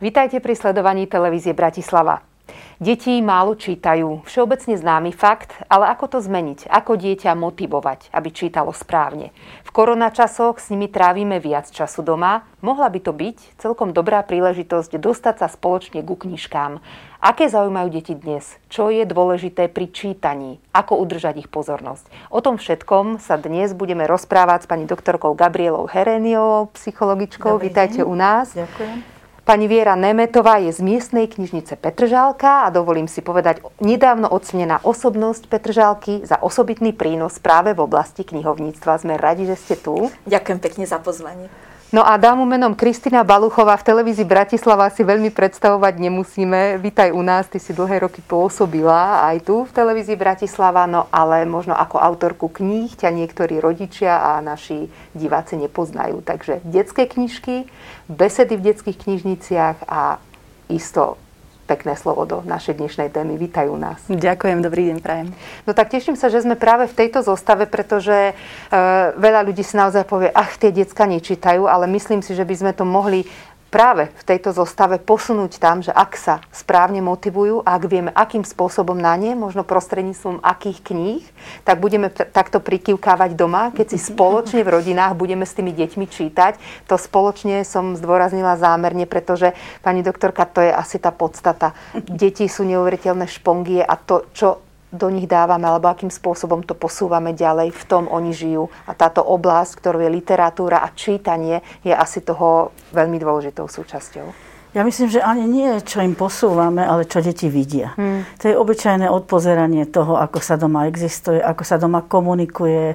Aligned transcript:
Vítajte 0.00 0.40
pri 0.40 0.56
sledovaní 0.56 1.04
televízie 1.04 1.52
Bratislava. 1.52 2.24
Deti 2.80 3.20
málo 3.20 3.52
čítajú. 3.52 4.24
Všeobecne 4.24 4.80
známy 4.80 5.12
fakt, 5.12 5.52
ale 5.68 5.92
ako 5.92 6.16
to 6.16 6.18
zmeniť? 6.24 6.72
Ako 6.72 6.96
dieťa 6.96 7.36
motivovať, 7.36 8.08
aby 8.08 8.32
čítalo 8.32 8.72
správne? 8.72 9.28
V 9.60 9.70
koronačasoch 9.76 10.56
s 10.56 10.72
nimi 10.72 10.88
trávime 10.88 11.36
viac 11.36 11.68
času 11.68 12.00
doma. 12.00 12.48
Mohla 12.64 12.88
by 12.88 13.00
to 13.04 13.12
byť 13.12 13.60
celkom 13.60 13.92
dobrá 13.92 14.24
príležitosť 14.24 14.96
dostať 14.96 15.44
sa 15.44 15.52
spoločne 15.52 16.00
ku 16.00 16.16
knižkám. 16.16 16.80
Aké 17.20 17.52
zaujímajú 17.52 17.92
deti 17.92 18.16
dnes? 18.16 18.56
Čo 18.72 18.88
je 18.88 19.04
dôležité 19.04 19.68
pri 19.68 19.92
čítaní? 19.92 20.64
Ako 20.72 20.96
udržať 20.96 21.44
ich 21.44 21.52
pozornosť? 21.52 22.08
O 22.32 22.40
tom 22.40 22.56
všetkom 22.56 23.20
sa 23.20 23.36
dnes 23.36 23.76
budeme 23.76 24.08
rozprávať 24.08 24.64
s 24.64 24.70
pani 24.72 24.88
doktorkou 24.88 25.36
Gabrielou 25.36 25.84
Hereniovou, 25.84 26.72
psychologičkou. 26.72 27.60
Dobrý 27.60 27.68
Vítajte 27.68 28.00
deň. 28.00 28.08
u 28.08 28.14
nás. 28.16 28.56
Ďakujem. 28.56 29.19
Pani 29.50 29.66
Viera 29.66 29.98
Nemetová 29.98 30.62
je 30.62 30.70
z 30.70 30.78
miestnej 30.78 31.26
knižnice 31.26 31.74
Petržálka 31.74 32.62
a 32.62 32.70
dovolím 32.70 33.10
si 33.10 33.18
povedať 33.18 33.58
nedávno 33.82 34.30
ocenená 34.30 34.78
osobnosť 34.86 35.50
Petržálky 35.50 36.22
za 36.22 36.38
osobitný 36.38 36.94
prínos 36.94 37.42
práve 37.42 37.74
v 37.74 37.82
oblasti 37.82 38.22
knihovníctva. 38.22 39.02
Sme 39.02 39.18
radi, 39.18 39.50
že 39.50 39.58
ste 39.58 39.74
tu. 39.74 40.06
Ďakujem 40.30 40.58
pekne 40.62 40.86
za 40.86 41.02
pozvanie. 41.02 41.50
No 41.90 42.06
a 42.06 42.14
dámu 42.14 42.46
menom 42.46 42.78
Kristina 42.78 43.26
Baluchová 43.26 43.74
v 43.74 43.82
televízii 43.82 44.22
Bratislava 44.22 44.86
si 44.94 45.02
veľmi 45.02 45.34
predstavovať 45.34 45.98
nemusíme. 45.98 46.78
Vítaj 46.78 47.10
u 47.10 47.18
nás, 47.18 47.50
ty 47.50 47.58
si 47.58 47.74
dlhé 47.74 48.06
roky 48.06 48.22
pôsobila 48.22 49.26
aj 49.26 49.42
tu 49.42 49.66
v 49.66 49.74
televízii 49.74 50.14
Bratislava, 50.14 50.86
no 50.86 51.10
ale 51.10 51.42
možno 51.50 51.74
ako 51.74 51.98
autorku 51.98 52.46
kníh 52.46 52.94
ťa 52.94 53.10
niektorí 53.10 53.58
rodičia 53.58 54.22
a 54.22 54.38
naši 54.38 54.86
diváci 55.18 55.58
nepoznajú. 55.58 56.22
Takže 56.22 56.62
detské 56.62 57.10
knižky, 57.10 57.66
besedy 58.06 58.54
v 58.54 58.70
detských 58.70 58.94
knižniciach 58.94 59.90
a 59.90 60.22
isto 60.70 61.18
pekné 61.70 61.94
slovo 61.94 62.26
do 62.26 62.42
našej 62.42 62.82
dnešnej 62.82 63.14
témy. 63.14 63.38
Vítajú 63.38 63.70
nás. 63.78 64.02
Ďakujem, 64.10 64.58
dobrý 64.58 64.90
deň, 64.90 64.98
prajem. 64.98 65.30
No 65.62 65.70
tak 65.70 65.94
teším 65.94 66.18
sa, 66.18 66.26
že 66.26 66.42
sme 66.42 66.58
práve 66.58 66.90
v 66.90 66.98
tejto 66.98 67.22
zostave, 67.22 67.70
pretože 67.70 68.10
e, 68.10 68.32
veľa 69.14 69.46
ľudí 69.46 69.62
si 69.62 69.78
naozaj 69.78 70.02
povie, 70.10 70.34
ach, 70.34 70.58
tie 70.58 70.74
decka 70.74 71.06
nečítajú, 71.06 71.70
ale 71.70 71.86
myslím 71.94 72.26
si, 72.26 72.34
že 72.34 72.42
by 72.42 72.54
sme 72.58 72.72
to 72.74 72.82
mohli 72.82 73.22
práve 73.70 74.10
v 74.18 74.22
tejto 74.26 74.50
zostave 74.50 74.98
posunúť 74.98 75.62
tam, 75.62 75.80
že 75.80 75.94
ak 75.94 76.12
sa 76.18 76.34
správne 76.50 76.98
motivujú 77.00 77.62
a 77.62 77.78
ak 77.78 77.84
vieme, 77.86 78.10
akým 78.10 78.42
spôsobom 78.42 78.98
na 78.98 79.14
ne, 79.14 79.38
možno 79.38 79.62
prostredníctvom 79.62 80.42
akých 80.42 80.78
kníh, 80.82 81.22
tak 81.62 81.78
budeme 81.78 82.10
takto 82.10 82.58
prikývkávať 82.58 83.38
doma, 83.38 83.70
keď 83.70 83.96
si 83.96 83.98
spoločne 84.02 84.66
v 84.66 84.74
rodinách 84.74 85.14
budeme 85.14 85.46
s 85.46 85.54
tými 85.54 85.70
deťmi 85.70 86.06
čítať. 86.10 86.58
To 86.90 86.98
spoločne 86.98 87.62
som 87.62 87.94
zdôraznila 87.94 88.58
zámerne, 88.58 89.06
pretože 89.06 89.54
pani 89.80 90.02
doktorka, 90.02 90.44
to 90.44 90.60
je 90.60 90.74
asi 90.74 90.98
tá 90.98 91.14
podstata. 91.14 91.72
Deti 91.94 92.50
sú 92.50 92.66
neuveriteľné 92.66 93.30
špongie 93.30 93.80
a 93.86 93.94
to, 93.94 94.26
čo 94.34 94.69
do 94.90 95.08
nich 95.08 95.30
dávame, 95.30 95.70
alebo 95.70 95.86
akým 95.86 96.10
spôsobom 96.10 96.66
to 96.66 96.74
posúvame 96.74 97.30
ďalej, 97.30 97.70
v 97.70 97.84
tom 97.86 98.10
oni 98.10 98.34
žijú. 98.34 98.66
A 98.90 98.92
táto 98.94 99.22
oblasť, 99.22 99.78
ktorú 99.78 100.02
je 100.02 100.10
literatúra 100.10 100.82
a 100.82 100.90
čítanie, 100.90 101.62
je 101.86 101.94
asi 101.94 102.18
toho 102.20 102.74
veľmi 102.90 103.22
dôležitou 103.22 103.70
súčasťou. 103.70 104.49
Ja 104.70 104.86
myslím, 104.86 105.10
že 105.10 105.18
ani 105.18 105.50
nie, 105.50 105.82
čo 105.82 105.98
im 105.98 106.14
posúvame, 106.14 106.86
ale 106.86 107.02
čo 107.02 107.18
deti 107.18 107.50
vidia. 107.50 107.90
Hmm. 107.98 108.22
To 108.38 108.44
je 108.46 108.54
obyčajné 108.54 109.10
odpozeranie 109.10 109.82
toho, 109.90 110.14
ako 110.14 110.38
sa 110.38 110.54
doma 110.54 110.86
existuje, 110.86 111.42
ako 111.42 111.62
sa 111.66 111.74
doma 111.74 112.06
komunikuje, 112.06 112.94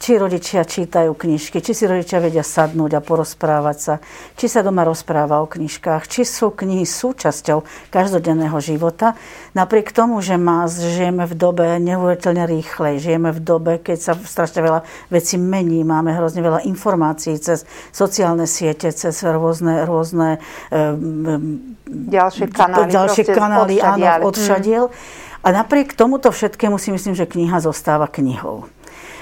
či 0.00 0.16
rodičia 0.16 0.64
čítajú 0.64 1.12
knižky, 1.12 1.60
či 1.60 1.76
si 1.76 1.84
rodičia 1.84 2.24
vedia 2.24 2.40
sadnúť 2.40 2.96
a 2.96 3.04
porozprávať 3.04 3.76
sa, 3.76 3.94
či 4.32 4.48
sa 4.48 4.64
doma 4.64 4.80
rozpráva 4.80 5.44
o 5.44 5.46
knižkách, 5.50 6.08
či 6.08 6.24
sú 6.24 6.56
knihy 6.56 6.88
súčasťou 6.88 7.92
každodenného 7.92 8.56
života. 8.64 9.12
Napriek 9.52 9.92
tomu, 9.92 10.24
že 10.24 10.40
nás 10.40 10.80
žijeme 10.80 11.28
v 11.28 11.36
dobe 11.36 11.76
neuveriteľne 11.84 12.48
rýchlej, 12.48 12.96
žijeme 12.96 13.28
v 13.36 13.40
dobe, 13.44 13.72
keď 13.76 13.98
sa 14.00 14.12
strašne 14.16 14.64
veľa 14.64 14.80
vecí 15.12 15.36
mení, 15.36 15.84
máme 15.84 16.16
hrozne 16.16 16.40
veľa 16.40 16.64
informácií 16.64 17.36
cez 17.36 17.68
sociálne 17.92 18.48
siete, 18.48 18.88
cez 18.88 19.20
rôzne, 19.20 19.84
rôzne 19.84 20.40
e, 20.72 21.09
ďalšie 21.88 22.46
kanály, 22.50 22.90
ďalšie 22.90 23.24
kanály 23.28 23.74
áno, 23.82 24.30
odšadiel. 24.30 24.84
Hmm. 24.88 25.28
A 25.40 25.48
napriek 25.56 25.96
tomuto 25.96 26.28
všetkému 26.28 26.76
si 26.76 26.92
myslím, 26.92 27.16
že 27.16 27.24
kniha 27.24 27.64
zostáva 27.64 28.04
knihou. 28.06 28.68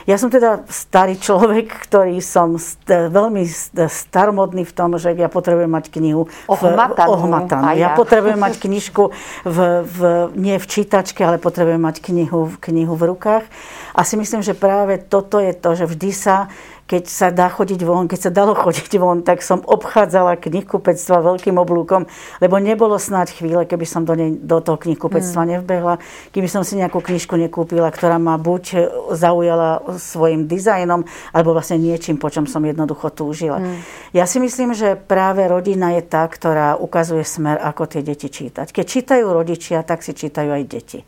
Ja 0.09 0.17
som 0.17 0.33
teda 0.33 0.65
starý 0.73 1.21
človek, 1.21 1.69
ktorý 1.85 2.25
som 2.25 2.57
veľmi 2.89 3.45
staromodný 3.77 4.65
v 4.65 4.73
tom, 4.73 4.97
že 4.97 5.13
ja 5.13 5.29
potrebujem 5.29 5.69
mať 5.69 5.93
knihu 5.93 6.33
ohmatanú. 6.49 7.13
ohmatanú. 7.13 7.77
Ja. 7.77 7.77
ja 7.77 7.89
potrebujem 7.93 8.41
mať 8.41 8.57
knižku 8.57 9.13
v, 9.45 9.59
v, 9.85 9.99
nie 10.33 10.57
v 10.57 10.65
čítačke, 10.65 11.21
ale 11.21 11.37
potrebujem 11.37 11.85
mať 11.85 12.01
knihu, 12.01 12.49
knihu 12.57 12.97
v 12.97 13.05
rukách. 13.13 13.45
A 13.93 14.01
si 14.01 14.17
myslím, 14.17 14.41
že 14.41 14.57
práve 14.57 14.97
toto 14.97 15.45
je 15.45 15.53
to, 15.53 15.77
že 15.77 15.85
vždy 15.85 16.11
sa 16.17 16.49
keď 16.89 17.05
sa 17.05 17.29
dá 17.29 17.53
chodiť 17.53 17.85
von, 17.85 18.09
keď 18.09 18.21
sa 18.27 18.31
dalo 18.33 18.57
chodiť 18.65 18.93
von, 18.97 19.21
tak 19.21 19.45
som 19.45 19.61
obchádzala 19.61 20.41
knihkupectva 20.41 21.21
veľkým 21.21 21.61
oblúkom, 21.61 22.09
lebo 22.41 22.57
nebolo 22.57 22.97
snáď 22.97 23.37
chvíle, 23.37 23.69
keby 23.69 23.85
som 23.85 24.09
do, 24.09 24.17
nej, 24.17 24.33
do 24.33 24.59
toho 24.65 24.81
knihkupectva 24.81 25.45
mm. 25.45 25.49
nevbehla, 25.61 26.01
keby 26.33 26.49
som 26.49 26.65
si 26.65 26.81
nejakú 26.81 27.05
knižku 27.05 27.37
nekúpila, 27.37 27.93
ktorá 27.93 28.17
ma 28.17 28.41
buď 28.41 28.89
zaujala 29.13 29.85
svojim 30.01 30.49
dizajnom, 30.49 31.05
alebo 31.37 31.53
vlastne 31.53 31.77
niečím, 31.77 32.17
po 32.17 32.33
čom 32.33 32.49
som 32.49 32.65
jednoducho 32.65 33.13
túžila. 33.13 33.61
Mm. 33.61 33.79
Ja 34.17 34.25
si 34.25 34.41
myslím, 34.41 34.73
že 34.73 34.97
práve 34.97 35.45
rodina 35.45 35.93
je 35.93 36.03
tá, 36.03 36.25
ktorá 36.25 36.81
ukazuje 36.81 37.23
smer, 37.29 37.61
ako 37.61 37.85
tie 37.85 38.01
deti 38.01 38.33
čítať. 38.33 38.73
Keď 38.73 38.85
čítajú 38.89 39.29
rodičia, 39.29 39.85
tak 39.85 40.01
si 40.01 40.17
čítajú 40.17 40.57
aj 40.57 40.65
deti. 40.65 41.05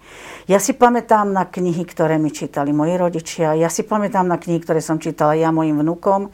Ja 0.50 0.58
si 0.58 0.74
pamätám 0.74 1.30
na 1.30 1.46
knihy, 1.46 1.86
ktoré 1.86 2.18
mi 2.18 2.34
čítali 2.34 2.74
moji 2.74 2.98
rodičia, 2.98 3.54
ja 3.54 3.70
si 3.70 3.86
pamätám 3.86 4.26
na 4.26 4.34
knihy, 4.34 4.58
ktoré 4.58 4.82
som 4.82 4.98
čítala 4.98 5.38
ja 5.38 5.54
mojim 5.54 5.78
vnukom, 5.78 6.26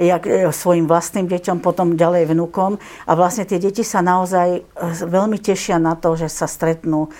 jak, 0.00 0.24
e, 0.24 0.48
svojim 0.48 0.88
vlastným 0.88 1.28
deťom, 1.28 1.60
potom 1.60 1.92
ďalej 1.92 2.32
vnukom. 2.32 2.80
A 3.04 3.12
vlastne 3.12 3.44
tie 3.44 3.60
deti 3.60 3.84
sa 3.84 4.00
naozaj 4.00 4.48
e, 4.56 4.60
veľmi 5.04 5.36
tešia 5.36 5.76
na 5.76 6.00
to, 6.00 6.16
že 6.16 6.32
sa 6.32 6.48
stretnú 6.48 7.12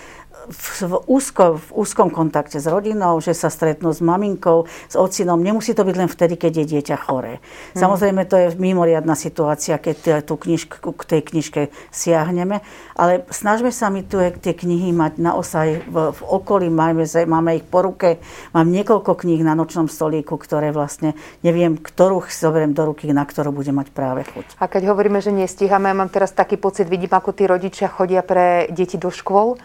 v, 0.49 0.97
úzko, 1.05 1.61
v 1.61 1.69
úzkom 1.85 2.09
kontakte 2.09 2.57
s 2.57 2.65
rodinou, 2.65 3.21
že 3.21 3.37
sa 3.37 3.53
stretnú 3.53 3.93
s 3.93 4.01
maminkou, 4.01 4.65
s 4.89 4.97
ocinom. 4.97 5.37
Nemusí 5.37 5.77
to 5.77 5.85
byť 5.85 5.95
len 5.95 6.09
vtedy, 6.09 6.35
keď 6.35 6.51
je 6.61 6.65
dieťa 6.77 6.97
choré. 7.05 7.37
Hmm. 7.37 7.85
Samozrejme, 7.87 8.25
to 8.25 8.35
je 8.35 8.47
mimoriadná 8.57 9.13
situácia, 9.13 9.77
keď 9.77 10.25
tú 10.25 10.35
knižku, 10.35 10.81
k 10.81 11.03
tej 11.05 11.21
knižke 11.21 11.61
siahneme, 11.93 12.65
ale 12.97 13.23
snažme 13.29 13.69
sa 13.69 13.93
mi 13.93 14.01
tu 14.01 14.17
tie 14.19 14.53
knihy 14.57 14.89
mať 14.91 15.21
naozaj 15.21 15.67
v, 15.85 15.95
v 16.11 16.21
okolí, 16.25 16.67
máme, 16.67 17.05
máme 17.05 17.61
ich 17.61 17.65
po 17.65 17.85
ruke, 17.85 18.17
mám 18.51 18.67
niekoľko 18.67 19.13
kníh 19.13 19.45
na 19.45 19.53
nočnom 19.53 19.85
stolíku, 19.85 20.35
ktoré 20.35 20.73
vlastne 20.73 21.13
neviem, 21.45 21.77
ktorú 21.77 22.25
zoberiem 22.27 22.73
do 22.73 22.89
ruky, 22.89 23.09
na 23.13 23.23
ktorú 23.23 23.53
budem 23.53 23.77
mať 23.77 23.93
práve 23.93 24.25
chuť. 24.25 24.57
A 24.57 24.65
keď 24.65 24.91
hovoríme, 24.91 25.21
že 25.21 25.29
nestíhame, 25.29 25.91
ja 25.91 25.95
mám 25.95 26.09
teraz 26.09 26.33
taký 26.33 26.57
pocit, 26.57 26.89
vidím, 26.89 27.11
ako 27.11 27.31
tí 27.31 27.45
rodičia 27.45 27.87
chodia 27.91 28.25
pre 28.25 28.67
deti 28.71 28.97
do 28.97 29.13
škôl 29.13 29.59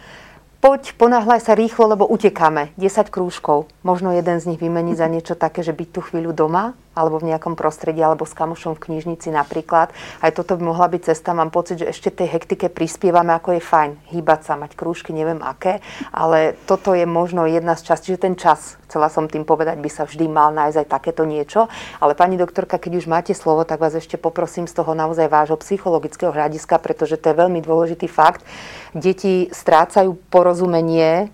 poď, 0.61 0.95
ponáhľaj 0.95 1.41
sa 1.43 1.53
rýchlo, 1.57 1.91
lebo 1.91 2.07
utekáme. 2.07 2.71
10 2.77 3.11
krúžkov. 3.11 3.67
Možno 3.81 4.13
jeden 4.15 4.37
z 4.39 4.53
nich 4.53 4.61
vymeniť 4.61 4.95
za 4.95 5.07
niečo 5.09 5.35
také, 5.35 5.65
že 5.65 5.75
byť 5.75 5.89
tú 5.91 6.01
chvíľu 6.05 6.31
doma 6.31 6.77
alebo 6.95 7.19
v 7.19 7.35
nejakom 7.35 7.59
prostredí, 7.59 7.99
alebo 7.99 8.23
s 8.23 8.33
kamošom 8.33 8.79
v 8.79 8.89
knižnici 8.89 9.29
napríklad. 9.29 9.91
Aj 10.23 10.31
toto 10.31 10.55
by 10.55 10.71
mohla 10.71 10.87
byť 10.87 11.01
cesta. 11.11 11.35
Mám 11.35 11.51
pocit, 11.51 11.83
že 11.83 11.91
ešte 11.91 12.09
tej 12.09 12.31
hektike 12.31 12.71
prispievame, 12.71 13.35
ako 13.35 13.59
je 13.59 13.61
fajn 13.61 13.91
hýbať 14.15 14.39
sa, 14.47 14.53
mať 14.55 14.79
krúžky, 14.79 15.11
neviem 15.11 15.43
aké, 15.43 15.83
ale 16.15 16.55
toto 16.65 16.95
je 16.95 17.03
možno 17.03 17.43
jedna 17.45 17.75
z 17.75 17.91
častí, 17.91 18.15
že 18.15 18.23
ten 18.23 18.39
čas, 18.39 18.79
chcela 18.87 19.11
som 19.11 19.27
tým 19.27 19.43
povedať, 19.43 19.75
by 19.77 19.89
sa 19.91 20.07
vždy 20.07 20.25
mal 20.31 20.55
nájsť 20.55 20.77
aj 20.81 20.87
takéto 20.87 21.27
niečo. 21.27 21.67
Ale 21.99 22.15
pani 22.15 22.39
doktorka, 22.39 22.79
keď 22.79 23.03
už 23.03 23.11
máte 23.11 23.35
slovo, 23.35 23.67
tak 23.67 23.83
vás 23.83 23.93
ešte 23.93 24.15
poprosím 24.15 24.65
z 24.65 24.73
toho 24.73 24.95
naozaj 24.95 25.27
vášho 25.27 25.59
psychologického 25.59 26.31
hľadiska, 26.31 26.79
pretože 26.79 27.19
to 27.19 27.29
je 27.29 27.35
veľmi 27.35 27.59
dôležitý 27.59 28.07
fakt. 28.07 28.47
Deti 28.95 29.51
strácajú 29.51 30.15
porozumenie 30.31 31.27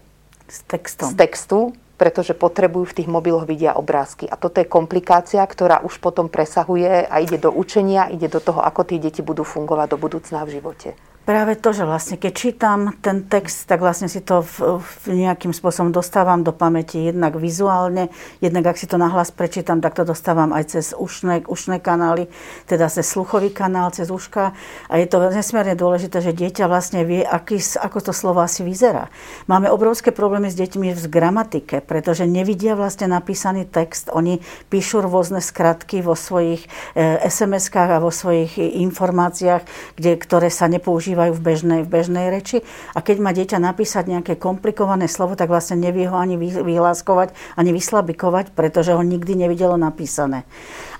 s 0.49 0.65
textom. 0.65 1.07
z 1.07 1.13
textu 1.15 1.59
pretože 2.01 2.33
potrebujú 2.33 2.89
v 2.89 2.97
tých 2.97 3.09
mobiloch 3.13 3.45
vidia 3.45 3.77
obrázky. 3.77 4.25
A 4.25 4.33
toto 4.33 4.57
je 4.57 4.65
komplikácia, 4.65 5.45
ktorá 5.45 5.85
už 5.85 6.01
potom 6.01 6.33
presahuje 6.33 7.05
a 7.05 7.21
ide 7.21 7.37
do 7.37 7.53
učenia, 7.53 8.09
ide 8.09 8.25
do 8.25 8.41
toho, 8.41 8.57
ako 8.65 8.89
tí 8.89 8.97
deti 8.97 9.21
budú 9.21 9.45
fungovať 9.45 9.93
do 9.93 10.01
budúcna 10.01 10.41
v 10.41 10.57
živote. 10.57 10.97
Práve 11.21 11.53
to, 11.53 11.69
že 11.69 11.85
vlastne 11.85 12.17
keď 12.17 12.33
čítam 12.33 12.97
ten 12.97 13.29
text, 13.29 13.69
tak 13.69 13.77
vlastne 13.77 14.09
si 14.09 14.25
to 14.25 14.41
v, 14.41 14.81
v 14.81 15.21
nejakým 15.21 15.53
spôsobom 15.53 15.93
dostávam 15.93 16.41
do 16.41 16.49
pamäti 16.49 16.97
jednak 16.97 17.37
vizuálne, 17.37 18.09
jednak 18.41 18.73
ak 18.73 18.81
si 18.81 18.89
to 18.89 18.97
nahlas 18.97 19.29
prečítam, 19.29 19.85
tak 19.85 19.93
to 19.93 20.01
dostávam 20.01 20.49
aj 20.49 20.73
cez 20.73 20.85
ušné, 20.97 21.45
ušné 21.45 21.77
kanály, 21.77 22.25
teda 22.65 22.89
cez 22.89 23.05
sluchový 23.05 23.53
kanál, 23.53 23.93
cez 23.93 24.09
uška. 24.09 24.57
A 24.89 24.97
je 24.97 25.05
to 25.05 25.21
nesmierne 25.29 25.77
dôležité, 25.77 26.25
že 26.25 26.33
dieťa 26.33 26.65
vlastne 26.65 27.05
vie, 27.05 27.21
aký, 27.21 27.61
ako 27.77 28.09
to 28.09 28.17
slovo 28.17 28.41
asi 28.41 28.65
vyzerá. 28.65 29.13
Máme 29.45 29.69
obrovské 29.69 30.09
problémy 30.09 30.49
s 30.49 30.57
deťmi 30.57 30.89
v 30.89 31.05
gramatike, 31.05 31.85
pretože 31.85 32.25
nevidia 32.25 32.73
vlastne 32.73 33.05
napísaný 33.05 33.69
text. 33.69 34.09
Oni 34.09 34.41
píšu 34.73 35.05
rôzne 35.05 35.37
skratky 35.37 36.01
vo 36.01 36.17
svojich 36.17 36.65
e, 36.97 37.21
SMS-kách 37.29 38.01
a 38.01 38.01
vo 38.01 38.09
svojich 38.09 38.57
informáciách, 38.57 39.93
kde, 40.01 40.17
ktoré 40.17 40.49
sa 40.49 40.65
nepoužívajú 40.65 41.10
používajú 41.11 41.35
v 41.35 41.43
bežnej, 41.43 41.81
v 41.83 41.89
bežnej 41.91 42.27
reči. 42.31 42.57
A 42.95 43.03
keď 43.03 43.17
má 43.19 43.35
dieťa 43.35 43.59
napísať 43.59 44.07
nejaké 44.07 44.39
komplikované 44.39 45.11
slovo, 45.11 45.35
tak 45.35 45.51
vlastne 45.51 45.75
nevie 45.75 46.07
ho 46.07 46.15
ani 46.15 46.39
vyhláskovať, 46.39 47.35
ani 47.59 47.75
vyslabikovať, 47.75 48.55
pretože 48.55 48.95
ho 48.95 49.03
nikdy 49.03 49.35
nevidelo 49.35 49.75
napísané. 49.75 50.47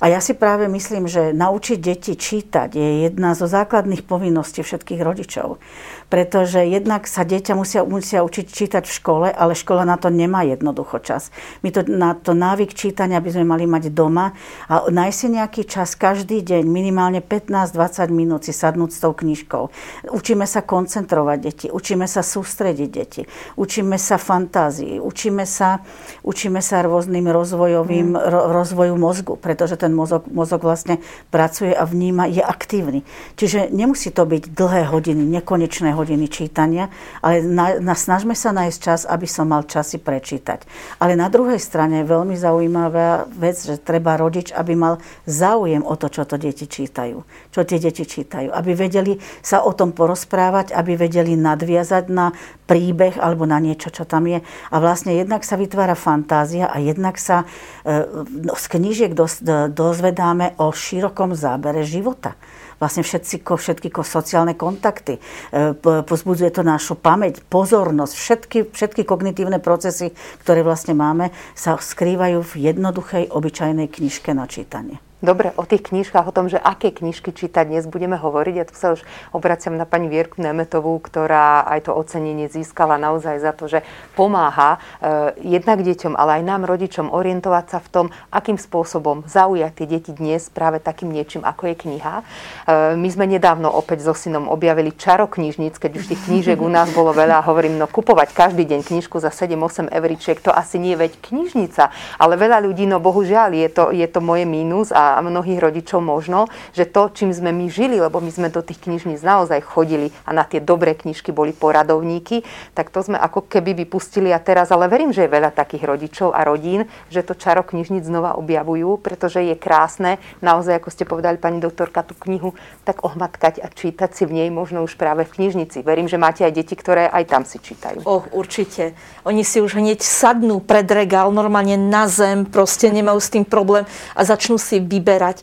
A 0.04 0.12
ja 0.12 0.20
si 0.20 0.36
práve 0.36 0.68
myslím, 0.68 1.08
že 1.08 1.32
naučiť 1.32 1.78
deti 1.80 2.20
čítať 2.20 2.76
je 2.76 2.90
jedna 3.08 3.38
zo 3.38 3.48
základných 3.48 4.04
povinností 4.04 4.66
všetkých 4.66 5.00
rodičov. 5.00 5.64
Pretože 6.12 6.68
jednak 6.68 7.08
sa 7.08 7.24
dieťa 7.24 7.54
musia, 7.56 7.88
musia 7.88 8.20
učiť 8.20 8.46
čítať 8.52 8.84
v 8.84 8.92
škole, 8.92 9.28
ale 9.32 9.56
škola 9.56 9.88
na 9.88 9.96
to 9.96 10.12
nemá 10.12 10.44
jednoducho 10.44 11.00
čas. 11.00 11.32
My 11.64 11.72
to, 11.72 11.88
na 11.88 12.20
to 12.20 12.36
návyk 12.36 12.76
čítania 12.76 13.24
by 13.24 13.32
sme 13.32 13.46
mali 13.48 13.64
mať 13.64 13.96
doma 13.96 14.36
a 14.68 14.92
nájsť 14.92 15.16
si 15.16 15.28
nejaký 15.32 15.62
čas 15.64 15.96
každý 15.96 16.44
deň, 16.44 16.68
minimálne 16.68 17.24
15-20 17.24 18.12
minút 18.12 18.44
si 18.44 18.52
sadnúť 18.52 18.92
s 18.92 19.00
tou 19.00 19.14
knižkou. 19.14 19.72
Učíme 20.10 20.50
sa 20.50 20.66
koncentrovať 20.66 21.38
deti, 21.38 21.68
učíme 21.70 22.10
sa 22.10 22.26
sústrediť 22.26 22.90
deti, 22.90 23.22
učíme 23.54 24.02
sa 24.02 24.18
fantázii, 24.18 24.98
učíme 24.98 25.46
sa, 25.46 25.86
učíme 26.26 26.58
sa 26.58 26.82
rôznym 26.82 27.30
rozvojovým, 27.30 28.18
mm. 28.18 28.18
ro, 28.18 28.42
rozvoju 28.50 28.98
mozgu, 28.98 29.38
pretože 29.38 29.78
ten 29.78 29.92
ten 29.92 30.00
mozog, 30.00 30.24
mozog 30.32 30.64
vlastne 30.64 31.04
pracuje 31.28 31.76
a 31.76 31.84
vníma, 31.84 32.32
je 32.32 32.40
aktívny. 32.40 33.04
Čiže 33.36 33.68
nemusí 33.76 34.16
to 34.16 34.24
byť 34.24 34.56
dlhé 34.56 34.88
hodiny, 34.88 35.28
nekonečné 35.28 35.92
hodiny 35.92 36.32
čítania, 36.32 36.88
ale 37.20 37.44
na, 37.44 37.76
na, 37.84 37.92
snažme 37.92 38.32
sa 38.32 38.56
nájsť 38.56 38.80
čas, 38.80 39.04
aby 39.04 39.28
som 39.28 39.52
mal 39.52 39.68
časy 39.68 40.00
prečítať. 40.00 40.64
Ale 41.04 41.20
na 41.20 41.28
druhej 41.28 41.60
strane 41.60 42.02
je 42.02 42.08
veľmi 42.08 42.40
zaujímavá 42.40 43.28
vec, 43.36 43.60
že 43.60 43.84
treba 43.84 44.16
rodič, 44.16 44.56
aby 44.56 44.80
mal 44.80 45.04
záujem 45.28 45.84
o 45.84 46.00
to, 46.00 46.08
čo 46.08 46.24
to 46.24 46.40
deti 46.40 46.72
čítajú. 46.72 47.20
Čo 47.52 47.68
tie 47.68 47.84
deti 47.84 48.08
čítajú. 48.08 48.56
Aby 48.56 48.80
vedeli 48.80 49.20
sa 49.44 49.68
o 49.68 49.76
tom 49.76 49.91
porozprávať, 49.92 50.74
aby 50.74 50.98
vedeli 50.98 51.38
nadviazať 51.38 52.10
na 52.12 52.36
príbeh 52.66 53.20
alebo 53.20 53.44
na 53.48 53.60
niečo, 53.60 53.92
čo 53.92 54.08
tam 54.08 54.28
je. 54.28 54.40
A 54.72 54.76
vlastne 54.80 55.16
jednak 55.16 55.44
sa 55.44 55.60
vytvára 55.60 55.94
fantázia 55.94 56.72
a 56.72 56.80
jednak 56.80 57.20
sa 57.20 57.44
e, 57.84 58.08
no, 58.26 58.56
z 58.56 58.66
knížiek 58.72 59.12
dos, 59.14 59.44
dozvedáme 59.72 60.56
o 60.58 60.72
širokom 60.72 61.36
zábere 61.36 61.84
života 61.84 62.36
vlastne 62.82 63.06
všetci, 63.06 63.46
všetky 63.46 63.94
sociálne 64.02 64.58
kontakty. 64.58 65.22
E, 65.54 65.78
pozbudzuje 65.78 66.50
to 66.50 66.66
našu 66.66 66.98
pamäť, 66.98 67.46
pozornosť, 67.46 68.14
všetky, 68.18 68.60
všetky 68.74 69.02
kognitívne 69.06 69.62
procesy, 69.62 70.18
ktoré 70.42 70.66
vlastne 70.66 70.98
máme, 70.98 71.30
sa 71.54 71.78
skrývajú 71.78 72.42
v 72.42 72.74
jednoduchej, 72.74 73.30
obyčajnej 73.30 73.86
knižke 73.86 74.34
na 74.34 74.50
čítanie. 74.50 75.11
Dobre, 75.22 75.54
o 75.54 75.70
tých 75.70 75.86
knižkách, 75.94 76.26
o 76.26 76.34
tom, 76.34 76.50
že 76.50 76.58
aké 76.58 76.90
knižky 76.90 77.30
čítať 77.30 77.70
dnes 77.70 77.86
budeme 77.86 78.18
hovoriť. 78.18 78.56
Ja 78.58 78.66
tu 78.66 78.74
sa 78.74 78.98
už 78.98 79.06
obraciam 79.38 79.78
na 79.78 79.86
pani 79.86 80.10
Vierku 80.10 80.42
Nemetovú, 80.42 80.98
ktorá 80.98 81.62
aj 81.62 81.86
to 81.86 81.94
ocenenie 81.94 82.50
získala 82.50 82.98
naozaj 82.98 83.38
za 83.38 83.54
to, 83.54 83.70
že 83.70 83.86
pomáha 84.18 84.82
eh, 84.98 85.38
jednak 85.46 85.86
deťom, 85.86 86.18
ale 86.18 86.42
aj 86.42 86.44
nám 86.50 86.66
rodičom 86.66 87.14
orientovať 87.14 87.66
sa 87.70 87.78
v 87.78 87.88
tom, 87.94 88.06
akým 88.34 88.58
spôsobom 88.58 89.22
zaujať 89.30 89.72
tie 89.78 89.88
deti 89.94 90.10
dnes 90.10 90.50
práve 90.50 90.82
takým 90.82 91.14
niečím, 91.14 91.46
ako 91.46 91.70
je 91.70 91.76
kniha. 91.78 92.14
Eh, 92.18 92.98
my 92.98 93.10
sme 93.14 93.30
nedávno 93.30 93.70
opäť 93.70 94.02
so 94.10 94.18
synom 94.18 94.50
objavili 94.50 94.90
čaro 94.98 95.30
knižnic, 95.30 95.78
keď 95.78 96.02
už 96.02 96.18
tých 96.18 96.22
knížek 96.26 96.58
u 96.58 96.70
nás 96.74 96.90
bolo 96.98 97.14
veľa 97.14 97.46
hovorím, 97.46 97.78
no 97.78 97.86
kupovať 97.86 98.34
každý 98.34 98.66
deň 98.66 98.90
knižku 98.90 99.22
za 99.22 99.30
7-8 99.30 99.86
evričiek, 99.94 100.42
to 100.42 100.50
asi 100.50 100.82
nie 100.82 100.98
veď 100.98 101.14
knižnica, 101.22 101.94
ale 102.18 102.42
veľa 102.42 102.58
ľudí, 102.66 102.90
no 102.90 102.98
bohužiaľ, 102.98 103.54
je 103.54 103.70
to, 103.70 103.94
je 103.94 104.08
to 104.10 104.18
moje 104.18 104.50
mínus 104.50 104.90
a 104.90 105.11
a 105.16 105.22
mnohých 105.22 105.60
rodičov 105.60 106.00
možno, 106.00 106.48
že 106.72 106.88
to, 106.88 107.12
čím 107.12 107.32
sme 107.32 107.52
my 107.52 107.68
žili, 107.68 108.00
lebo 108.00 108.24
my 108.24 108.32
sme 108.32 108.48
do 108.48 108.64
tých 108.64 108.84
knižníc 108.84 109.20
naozaj 109.22 109.62
chodili 109.64 110.10
a 110.24 110.32
na 110.32 110.48
tie 110.48 110.64
dobré 110.64 110.96
knižky 110.96 111.36
boli 111.36 111.52
poradovníky, 111.52 112.44
tak 112.72 112.90
to 112.90 113.04
sme 113.04 113.20
ako 113.20 113.46
keby 113.46 113.76
vypustili 113.84 114.32
a 114.32 114.40
teraz, 114.40 114.72
ale 114.72 114.88
verím, 114.88 115.12
že 115.12 115.28
je 115.28 115.34
veľa 115.36 115.52
takých 115.52 115.84
rodičov 115.84 116.32
a 116.32 116.48
rodín, 116.48 116.88
že 117.12 117.26
to 117.26 117.36
čaro 117.36 117.66
knižnic 117.68 118.08
znova 118.08 118.40
objavujú, 118.40 119.02
pretože 119.04 119.44
je 119.44 119.56
krásne 119.60 120.22
naozaj, 120.40 120.80
ako 120.80 120.90
ste 120.90 121.04
povedali, 121.04 121.36
pani 121.36 121.60
doktorka, 121.60 122.08
tú 122.08 122.16
knihu 122.24 122.56
tak 122.88 123.04
ohmatkať 123.04 123.60
a 123.60 123.68
čítať 123.68 124.16
si 124.16 124.24
v 124.24 124.42
nej 124.42 124.50
možno 124.50 124.86
už 124.86 124.96
práve 124.96 125.28
v 125.28 125.34
knižnici. 125.36 125.84
Verím, 125.84 126.08
že 126.08 126.22
máte 126.22 126.48
aj 126.48 126.54
deti, 126.56 126.78
ktoré 126.78 127.12
aj 127.12 127.24
tam 127.28 127.44
si 127.44 127.60
čítajú. 127.60 128.06
Oh, 128.08 128.24
určite. 128.32 128.96
Oni 129.28 129.44
si 129.44 129.60
už 129.60 129.78
hneď 129.78 130.00
sadnú 130.02 130.62
pred 130.64 130.88
regál, 130.88 131.34
normálne 131.34 131.76
na 131.76 132.06
zem, 132.08 132.48
proste 132.48 132.88
nemajú 132.94 133.20
s 133.20 133.30
tým 133.34 133.46
problém 133.46 133.84
a 134.16 134.22
začnú 134.24 134.56
si 134.62 134.80
vy 134.80 135.01
vyberať. 135.02 135.42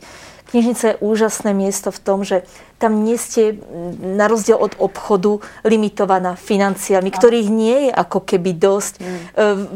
Knižnica 0.49 0.97
je 0.97 1.01
úžasné 1.05 1.53
miesto 1.53 1.93
v 1.93 1.99
tom, 2.01 2.25
že 2.25 2.41
tam 2.81 3.05
nie 3.05 3.21
ste 3.21 3.61
na 4.01 4.25
rozdiel 4.25 4.57
od 4.57 4.73
obchodu 4.81 5.45
limitovaná 5.61 6.33
financiami, 6.33 7.13
ktorých 7.13 7.49
nie 7.53 7.77
je 7.85 7.91
ako 7.93 8.25
keby 8.25 8.57
dosť. 8.57 8.93
Mm. 8.97 9.05
E, 9.05 9.17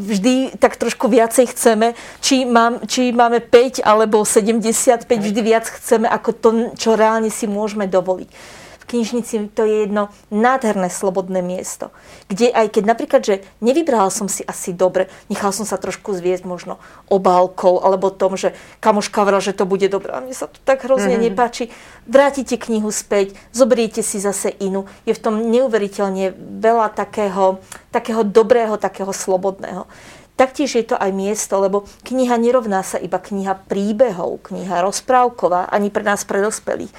vždy 0.01 0.33
tak 0.57 0.81
trošku 0.81 1.05
viacej 1.11 1.53
chceme, 1.53 1.93
či, 2.25 2.49
mám, 2.49 2.81
či 2.89 3.13
máme 3.13 3.37
5 3.37 3.85
alebo 3.85 4.25
75, 4.25 5.05
vždy 5.05 5.41
viac 5.45 5.69
chceme 5.69 6.09
ako 6.09 6.29
to, 6.33 6.49
čo 6.73 6.97
reálne 6.97 7.29
si 7.29 7.45
môžeme 7.45 7.85
dovoliť 7.85 8.62
knižnici 8.93 9.49
to 9.57 9.65
je 9.65 9.89
jedno 9.89 10.13
nádherné 10.29 10.93
slobodné 10.93 11.41
miesto, 11.41 11.89
kde 12.29 12.53
aj 12.53 12.77
keď 12.77 12.83
napríklad, 12.85 13.21
že 13.25 13.35
nevybral 13.57 14.13
som 14.13 14.29
si 14.29 14.45
asi 14.45 14.69
dobre, 14.69 15.09
nechal 15.33 15.49
som 15.49 15.65
sa 15.65 15.81
trošku 15.81 16.13
zviesť 16.13 16.45
možno 16.45 16.77
obálkou 17.09 17.81
alebo 17.81 18.13
tom, 18.13 18.37
že 18.37 18.53
kamoška 18.77 19.25
vrala, 19.25 19.41
že 19.41 19.57
to 19.57 19.65
bude 19.65 19.89
dobré 19.89 20.13
a 20.13 20.21
mne 20.21 20.37
sa 20.37 20.45
to 20.45 20.61
tak 20.61 20.85
hrozne 20.85 21.17
mm-hmm. 21.17 21.33
nepáči, 21.33 21.73
vrátite 22.05 22.61
knihu 22.61 22.93
späť, 22.93 23.33
zoberiete 23.49 24.05
si 24.05 24.21
zase 24.21 24.53
inú. 24.61 24.85
Je 25.09 25.17
v 25.17 25.23
tom 25.23 25.49
neuveriteľne 25.49 26.37
veľa 26.61 26.93
takého, 26.93 27.57
takého 27.89 28.21
dobrého, 28.21 28.77
takého 28.77 29.09
slobodného. 29.09 29.89
Taktiež 30.33 30.73
je 30.81 30.85
to 30.85 30.97
aj 30.97 31.13
miesto, 31.13 31.53
lebo 31.61 31.85
kniha 32.09 32.41
nerovná 32.41 32.81
sa 32.81 32.97
iba 32.97 33.21
kniha 33.21 33.69
príbehov, 33.69 34.41
kniha 34.49 34.81
rozprávková, 34.81 35.69
ani 35.69 35.93
pre 35.93 36.01
nás, 36.01 36.25
pre 36.25 36.41
dospelých 36.41 36.89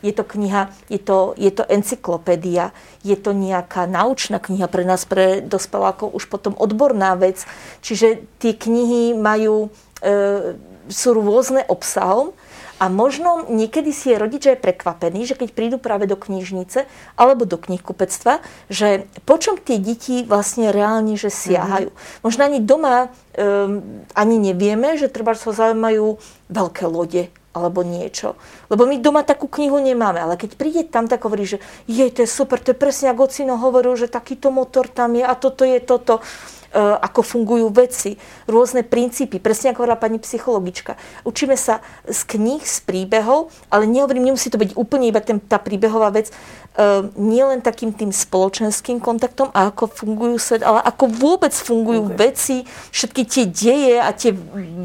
je 0.00 0.12
to 0.12 0.24
kniha, 0.24 0.72
je 0.88 0.98
to, 0.98 1.32
je 1.36 1.50
to 1.52 1.64
encyklopédia, 1.68 2.72
je 3.04 3.16
to 3.16 3.36
nejaká 3.36 3.84
naučná 3.84 4.40
kniha 4.40 4.66
pre 4.68 4.84
nás, 4.84 5.04
pre 5.04 5.44
dospelákov, 5.44 6.12
už 6.16 6.28
potom 6.28 6.56
odborná 6.56 7.16
vec. 7.16 7.44
Čiže 7.84 8.24
tie 8.40 8.52
knihy 8.56 9.16
majú, 9.16 9.68
e, 10.00 10.56
sú 10.88 11.16
rôzne 11.16 11.64
obsahom, 11.68 12.32
a 12.80 12.88
možno 12.88 13.44
niekedy 13.52 13.92
si 13.92 14.08
je 14.08 14.16
rodič 14.16 14.48
aj 14.48 14.64
prekvapený, 14.64 15.28
že 15.28 15.36
keď 15.36 15.52
prídu 15.52 15.76
práve 15.76 16.08
do 16.08 16.16
knižnice 16.16 16.88
alebo 17.12 17.44
do 17.44 17.60
knihkupectva, 17.60 18.40
že 18.72 19.04
po 19.28 19.36
čom 19.36 19.60
tie 19.60 19.76
deti 19.76 20.24
vlastne 20.24 20.72
reálne 20.72 21.12
že 21.20 21.28
siahajú. 21.28 21.92
Mm-hmm. 21.92 22.24
Možno 22.24 22.40
ani 22.48 22.58
doma 22.64 23.12
um, 23.36 23.84
ani 24.16 24.40
nevieme, 24.40 24.96
že 24.96 25.12
treba 25.12 25.36
sa 25.36 25.52
zaujímajú 25.52 26.16
veľké 26.48 26.84
lode 26.88 27.28
alebo 27.60 27.84
niečo. 27.84 28.40
Lebo 28.72 28.88
my 28.88 28.96
doma 28.96 29.20
takú 29.20 29.44
knihu 29.52 29.76
nemáme, 29.76 30.16
ale 30.24 30.40
keď 30.40 30.56
príde 30.56 30.82
tam, 30.88 31.04
tak 31.04 31.20
hovorí, 31.28 31.44
že 31.44 31.58
je, 31.84 32.08
to 32.08 32.24
je 32.24 32.30
super, 32.30 32.56
to 32.56 32.72
je 32.72 32.78
presne 32.80 33.12
ako 33.12 33.28
Ocino 33.28 33.60
hovoril, 33.60 33.94
že 34.00 34.08
takýto 34.08 34.48
motor 34.48 34.88
tam 34.88 35.12
je 35.12 35.22
a 35.22 35.34
toto 35.36 35.62
je 35.68 35.78
toto. 35.84 36.24
E, 36.70 36.78
ako 36.78 37.26
fungujú 37.26 37.66
veci, 37.74 38.14
rôzne 38.46 38.86
princípy, 38.86 39.42
presne 39.42 39.74
ako 39.74 39.82
hovorila 39.82 39.98
pani 39.98 40.22
psychologička. 40.22 40.94
Učíme 41.26 41.58
sa 41.58 41.82
z 42.06 42.22
kníh, 42.22 42.62
z 42.62 42.78
príbehov, 42.86 43.50
ale 43.74 43.90
nehovorím, 43.90 44.30
nemusí 44.30 44.54
to 44.54 44.58
byť 44.62 44.78
úplne 44.78 45.10
iba 45.10 45.18
ten, 45.18 45.42
tá 45.42 45.58
príbehová 45.58 46.14
vec, 46.14 46.30
uh, 46.76 47.06
nie 47.18 47.42
len 47.42 47.64
takým 47.64 47.90
tým 47.90 48.14
spoločenským 48.14 49.02
kontaktom 49.02 49.50
a 49.50 49.72
ako 49.72 49.90
fungujú 49.90 50.36
svet, 50.38 50.62
ale 50.62 50.78
ako 50.84 51.10
vôbec 51.10 51.54
fungujú 51.54 52.12
okay. 52.12 52.16
veci, 52.30 52.56
všetky 52.94 53.22
tie 53.26 53.44
deje 53.48 53.94
a 53.98 54.10
tie 54.14 54.30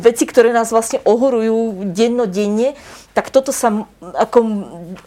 veci, 0.02 0.24
ktoré 0.26 0.50
nás 0.56 0.74
vlastne 0.74 1.04
ohorujú 1.06 1.92
dennodenne, 1.94 2.74
tak 3.16 3.32
toto 3.32 3.56
sa 3.56 3.88
ako 4.04 4.40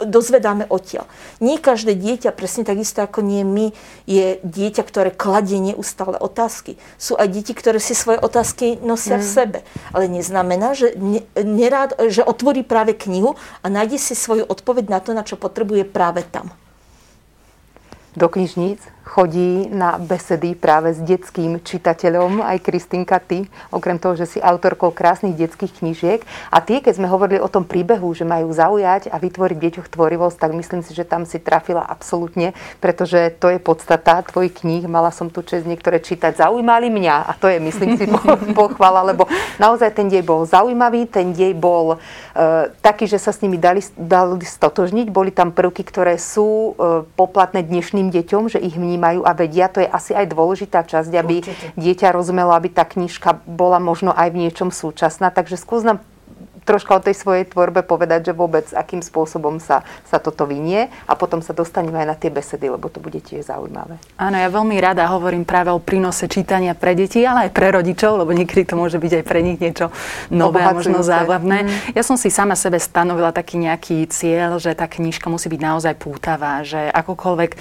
dozvedáme 0.01 0.65
odtiaľ. 0.65 1.05
Nie 1.37 1.61
každé 1.61 1.93
dieťa, 1.93 2.33
presne 2.33 2.65
takisto 2.65 3.05
ako 3.05 3.21
nie 3.21 3.45
my, 3.45 3.69
je 4.09 4.41
dieťa, 4.41 4.81
ktoré 4.81 5.13
kladie 5.13 5.61
neustále 5.61 6.17
otázky. 6.17 6.81
Sú 6.97 7.13
aj 7.13 7.29
deti, 7.29 7.53
ktoré 7.53 7.77
si 7.77 7.93
svoje 7.93 8.17
otázky 8.17 8.81
nosia 8.81 9.15
mm. 9.15 9.23
v 9.23 9.27
sebe. 9.29 9.59
Ale 9.93 10.09
neznamená, 10.09 10.73
že, 10.73 10.97
ne, 10.97 11.21
nerád, 11.37 11.93
že 12.09 12.25
otvorí 12.25 12.65
práve 12.65 12.97
knihu 12.97 13.37
a 13.61 13.69
nájde 13.69 14.01
si 14.01 14.17
svoju 14.17 14.41
odpoveď 14.49 14.89
na 14.89 14.99
to, 14.99 15.13
na 15.13 15.21
čo 15.21 15.37
potrebuje 15.37 15.85
práve 15.85 16.25
tam. 16.25 16.49
do 18.17 18.25
knižníc, 18.25 18.81
chodí 19.09 19.65
na 19.73 19.97
besedy 19.97 20.53
práve 20.53 20.93
s 20.93 21.01
detským 21.01 21.57
čitateľom, 21.65 22.45
aj 22.45 22.61
Kristinka, 22.61 23.17
ty, 23.17 23.49
okrem 23.73 23.97
toho, 23.97 24.13
že 24.13 24.29
si 24.29 24.39
autorkou 24.39 24.93
krásnych 24.93 25.33
detských 25.33 25.81
knížiek. 25.81 26.21
A 26.53 26.61
tie, 26.61 26.77
keď 26.77 27.01
sme 27.01 27.09
hovorili 27.09 27.41
o 27.41 27.49
tom 27.49 27.65
príbehu, 27.65 28.13
že 28.13 28.23
majú 28.23 28.53
zaujať 28.53 29.09
a 29.09 29.17
vytvoriť 29.17 29.57
deťoch 29.57 29.87
tvorivosť, 29.89 30.37
tak 30.37 30.53
myslím 30.53 30.85
si, 30.85 30.93
že 30.93 31.09
tam 31.09 31.25
si 31.25 31.41
trafila 31.41 31.81
absolútne, 31.81 32.53
pretože 32.77 33.33
to 33.41 33.49
je 33.49 33.57
podstata 33.57 34.21
tvojich 34.21 34.61
kníh. 34.61 34.85
Mala 34.85 35.09
som 35.09 35.33
tu 35.33 35.41
čest 35.41 35.65
niektoré 35.65 35.97
čítať. 35.97 36.37
Zaujímali 36.37 36.93
mňa 36.93 37.15
a 37.25 37.31
to 37.33 37.49
je, 37.49 37.57
myslím 37.57 37.97
si, 37.97 38.05
pochvala, 38.61 39.01
lebo 39.09 39.25
naozaj 39.57 39.89
ten 39.97 40.05
dej 40.05 40.21
bol 40.21 40.45
zaujímavý, 40.45 41.09
ten 41.09 41.33
dej 41.33 41.57
bol 41.57 41.97
e, 41.97 42.69
taký, 42.85 43.09
že 43.09 43.17
sa 43.17 43.33
s 43.33 43.41
nimi 43.41 43.57
dali, 43.57 43.81
dali 43.97 44.45
stotožniť. 44.45 45.09
Boli 45.09 45.33
tam 45.33 45.49
prvky, 45.49 45.81
ktoré 45.81 46.21
sú 46.21 46.77
e, 46.77 47.01
poplatné 47.17 47.65
dnešným 47.65 48.13
deťom, 48.13 48.53
že 48.53 48.61
ich 48.61 48.77
vnímajú 48.77 48.98
vnímajú 48.99 49.23
a 49.23 49.31
vedia. 49.31 49.71
To 49.71 49.79
je 49.79 49.87
asi 49.87 50.11
aj 50.11 50.27
dôležitá 50.35 50.83
časť, 50.83 51.11
aby 51.15 51.35
Určite. 51.39 51.65
dieťa 51.79 52.11
rozumelo, 52.11 52.51
aby 52.51 52.67
tá 52.67 52.83
knižka 52.83 53.39
bola 53.47 53.79
možno 53.79 54.11
aj 54.11 54.35
v 54.35 54.43
niečom 54.43 54.75
súčasná. 54.75 55.31
Takže 55.31 55.55
skús 55.55 55.87
nám 55.87 56.03
troška 56.65 56.97
o 56.97 57.03
tej 57.03 57.15
svojej 57.15 57.45
tvorbe 57.47 57.83
povedať, 57.83 58.31
že 58.31 58.33
vôbec 58.33 58.65
akým 58.73 59.03
spôsobom 59.03 59.59
sa, 59.59 59.83
sa 60.07 60.17
toto 60.17 60.47
vynie 60.47 60.89
a 61.07 61.13
potom 61.15 61.43
sa 61.43 61.51
dostaneme 61.51 61.99
aj 62.03 62.07
na 62.07 62.15
tie 62.15 62.31
besedy, 62.31 62.71
lebo 62.71 62.87
to 62.87 63.03
bude 63.03 63.19
tiež 63.19 63.47
zaujímavé. 63.47 63.99
Áno, 64.19 64.37
ja 64.37 64.49
veľmi 64.51 64.75
rada 64.79 65.05
hovorím 65.09 65.43
práve 65.43 65.71
o 65.73 65.79
prínose 65.79 66.27
čítania 66.31 66.75
pre 66.75 66.95
deti, 66.95 67.23
ale 67.23 67.49
aj 67.49 67.51
pre 67.51 67.71
rodičov, 67.73 68.21
lebo 68.23 68.31
niekedy 68.35 68.67
to 68.67 68.75
môže 68.75 68.99
byť 68.99 69.13
aj 69.21 69.23
pre 69.25 69.39
nich 69.43 69.57
niečo 69.59 69.91
nové 70.29 70.61
a 70.63 70.71
možno 70.71 71.01
zábavné. 71.01 71.65
Mm. 71.65 71.69
Ja 71.97 72.03
som 72.05 72.15
si 72.15 72.31
sama 72.31 72.53
sebe 72.55 72.77
stanovila 72.77 73.33
taký 73.33 73.59
nejaký 73.59 74.05
cieľ, 74.11 74.57
že 74.61 74.75
tá 74.75 74.85
knižka 74.87 75.27
musí 75.27 75.47
byť 75.49 75.61
naozaj 75.61 75.93
pútavá, 75.97 76.61
že 76.63 76.79
akokoľvek 76.91 77.51
e, 77.53 77.57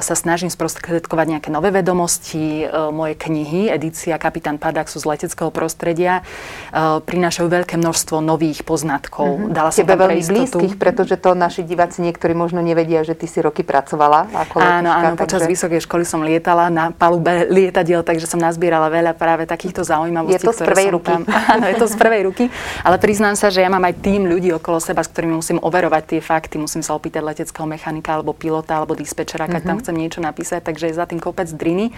sa 0.00 0.14
snažím 0.14 0.50
sprostredkovať 0.52 1.26
nejaké 1.38 1.48
nové 1.52 1.70
vedomosti, 1.70 2.64
e, 2.64 2.92
moje 2.92 3.14
knihy, 3.18 3.70
edícia 3.72 4.16
Kapitán 4.20 4.56
Padák 4.56 4.86
sú 4.90 5.00
z 5.02 5.08
leteckého 5.14 5.50
prostredia, 5.50 6.20
e, 6.20 7.02
prinášajú 7.02 7.46
veľké 7.48 7.74
množstvo 7.80 8.20
nových 8.28 8.60
poznatkov. 8.68 9.40
Mm-hmm. 9.40 9.56
Dala 9.56 9.70
som 9.72 9.80
Tebe 9.80 9.96
veľmi 9.96 10.20
blízkych, 10.20 10.74
pretože 10.76 11.16
to 11.16 11.32
naši 11.32 11.64
diváci 11.64 12.04
niektorí 12.04 12.36
možno 12.36 12.60
nevedia, 12.60 13.00
že 13.00 13.16
ty 13.16 13.24
si 13.24 13.40
roky 13.40 13.64
pracovala 13.64 14.28
ako 14.28 14.60
Áno, 14.60 14.92
áno, 14.92 15.16
takže... 15.16 15.22
počas 15.24 15.40
vysokej 15.48 15.80
školy 15.88 16.04
som 16.04 16.20
lietala 16.20 16.68
na 16.68 16.92
palube 16.92 17.48
lietadiel, 17.48 18.04
takže 18.04 18.28
som 18.28 18.36
nazbierala 18.36 18.92
veľa 18.92 19.16
práve 19.16 19.48
takýchto 19.48 19.80
zaujímavostí. 19.80 20.36
Je 20.36 20.44
to 20.44 20.52
z 20.52 20.60
prvej 20.68 20.88
ruky. 20.92 21.08
Tam, 21.08 21.22
áno, 21.56 21.64
je 21.64 21.76
to 21.80 21.86
z 21.88 21.96
prvej 21.96 22.22
ruky, 22.28 22.44
ale 22.84 22.96
priznám 23.00 23.38
sa, 23.38 23.48
že 23.48 23.64
ja 23.64 23.70
mám 23.72 23.82
aj 23.86 23.94
tým 24.04 24.28
ľudí 24.28 24.52
okolo 24.52 24.82
seba, 24.82 25.00
s 25.00 25.08
ktorými 25.08 25.40
musím 25.40 25.58
overovať 25.62 26.02
tie 26.16 26.20
fakty, 26.20 26.60
musím 26.60 26.82
sa 26.84 26.92
opýtať 26.98 27.22
leteckého 27.24 27.64
mechanika 27.64 28.18
alebo 28.18 28.34
pilota 28.34 28.76
alebo 28.76 28.98
dispečera, 28.98 29.46
keď 29.48 29.62
mm-hmm. 29.62 29.68
tam 29.70 29.80
chcem 29.80 29.94
niečo 29.94 30.20
napísať, 30.20 30.60
takže 30.66 30.90
je 30.90 30.98
za 30.98 31.06
tým 31.06 31.22
kopec 31.22 31.46
driny. 31.48 31.94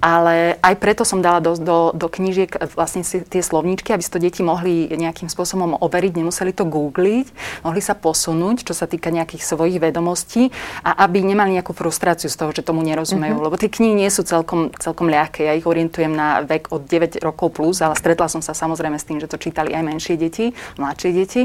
Ale 0.00 0.56
aj 0.64 0.74
preto 0.80 1.04
som 1.04 1.20
dala 1.20 1.44
do, 1.44 1.52
do, 1.60 1.92
do 1.92 2.06
knížiek 2.08 2.48
vlastne 2.72 3.04
tie 3.04 3.42
slovníčky, 3.44 3.92
aby 3.92 4.00
si 4.00 4.10
to 4.10 4.22
deti 4.22 4.40
mohli 4.40 4.88
nejakým 4.88 5.28
spôsobom 5.28 5.59
spôsobom 5.60 5.76
overiť, 5.76 6.12
nemuseli 6.16 6.52
to 6.56 6.64
googliť, 6.64 7.26
mohli 7.68 7.84
sa 7.84 7.92
posunúť, 7.92 8.64
čo 8.64 8.72
sa 8.72 8.88
týka 8.88 9.12
nejakých 9.12 9.44
svojich 9.44 9.76
vedomostí 9.76 10.48
a 10.80 11.04
aby 11.04 11.20
nemali 11.20 11.60
nejakú 11.60 11.76
frustráciu 11.76 12.32
z 12.32 12.36
toho, 12.40 12.50
že 12.56 12.64
tomu 12.64 12.80
nerozumejú. 12.80 13.36
Mm-hmm. 13.36 13.46
Lebo 13.52 13.60
tie 13.60 13.68
knihy 13.68 13.92
nie 13.92 14.08
sú 14.08 14.24
celkom, 14.24 14.72
celkom 14.80 15.12
ľahké. 15.12 15.44
Ja 15.44 15.52
ich 15.52 15.68
orientujem 15.68 16.16
na 16.16 16.40
vek 16.40 16.72
od 16.72 16.88
9 16.88 17.20
rokov 17.20 17.60
plus, 17.60 17.84
ale 17.84 17.92
stretla 17.92 18.32
som 18.32 18.40
sa 18.40 18.56
samozrejme 18.56 18.96
s 18.96 19.04
tým, 19.04 19.20
že 19.20 19.28
to 19.28 19.36
čítali 19.36 19.76
aj 19.76 19.84
menšie 19.84 20.16
deti, 20.16 20.56
mladšie 20.80 21.10
deti. 21.12 21.42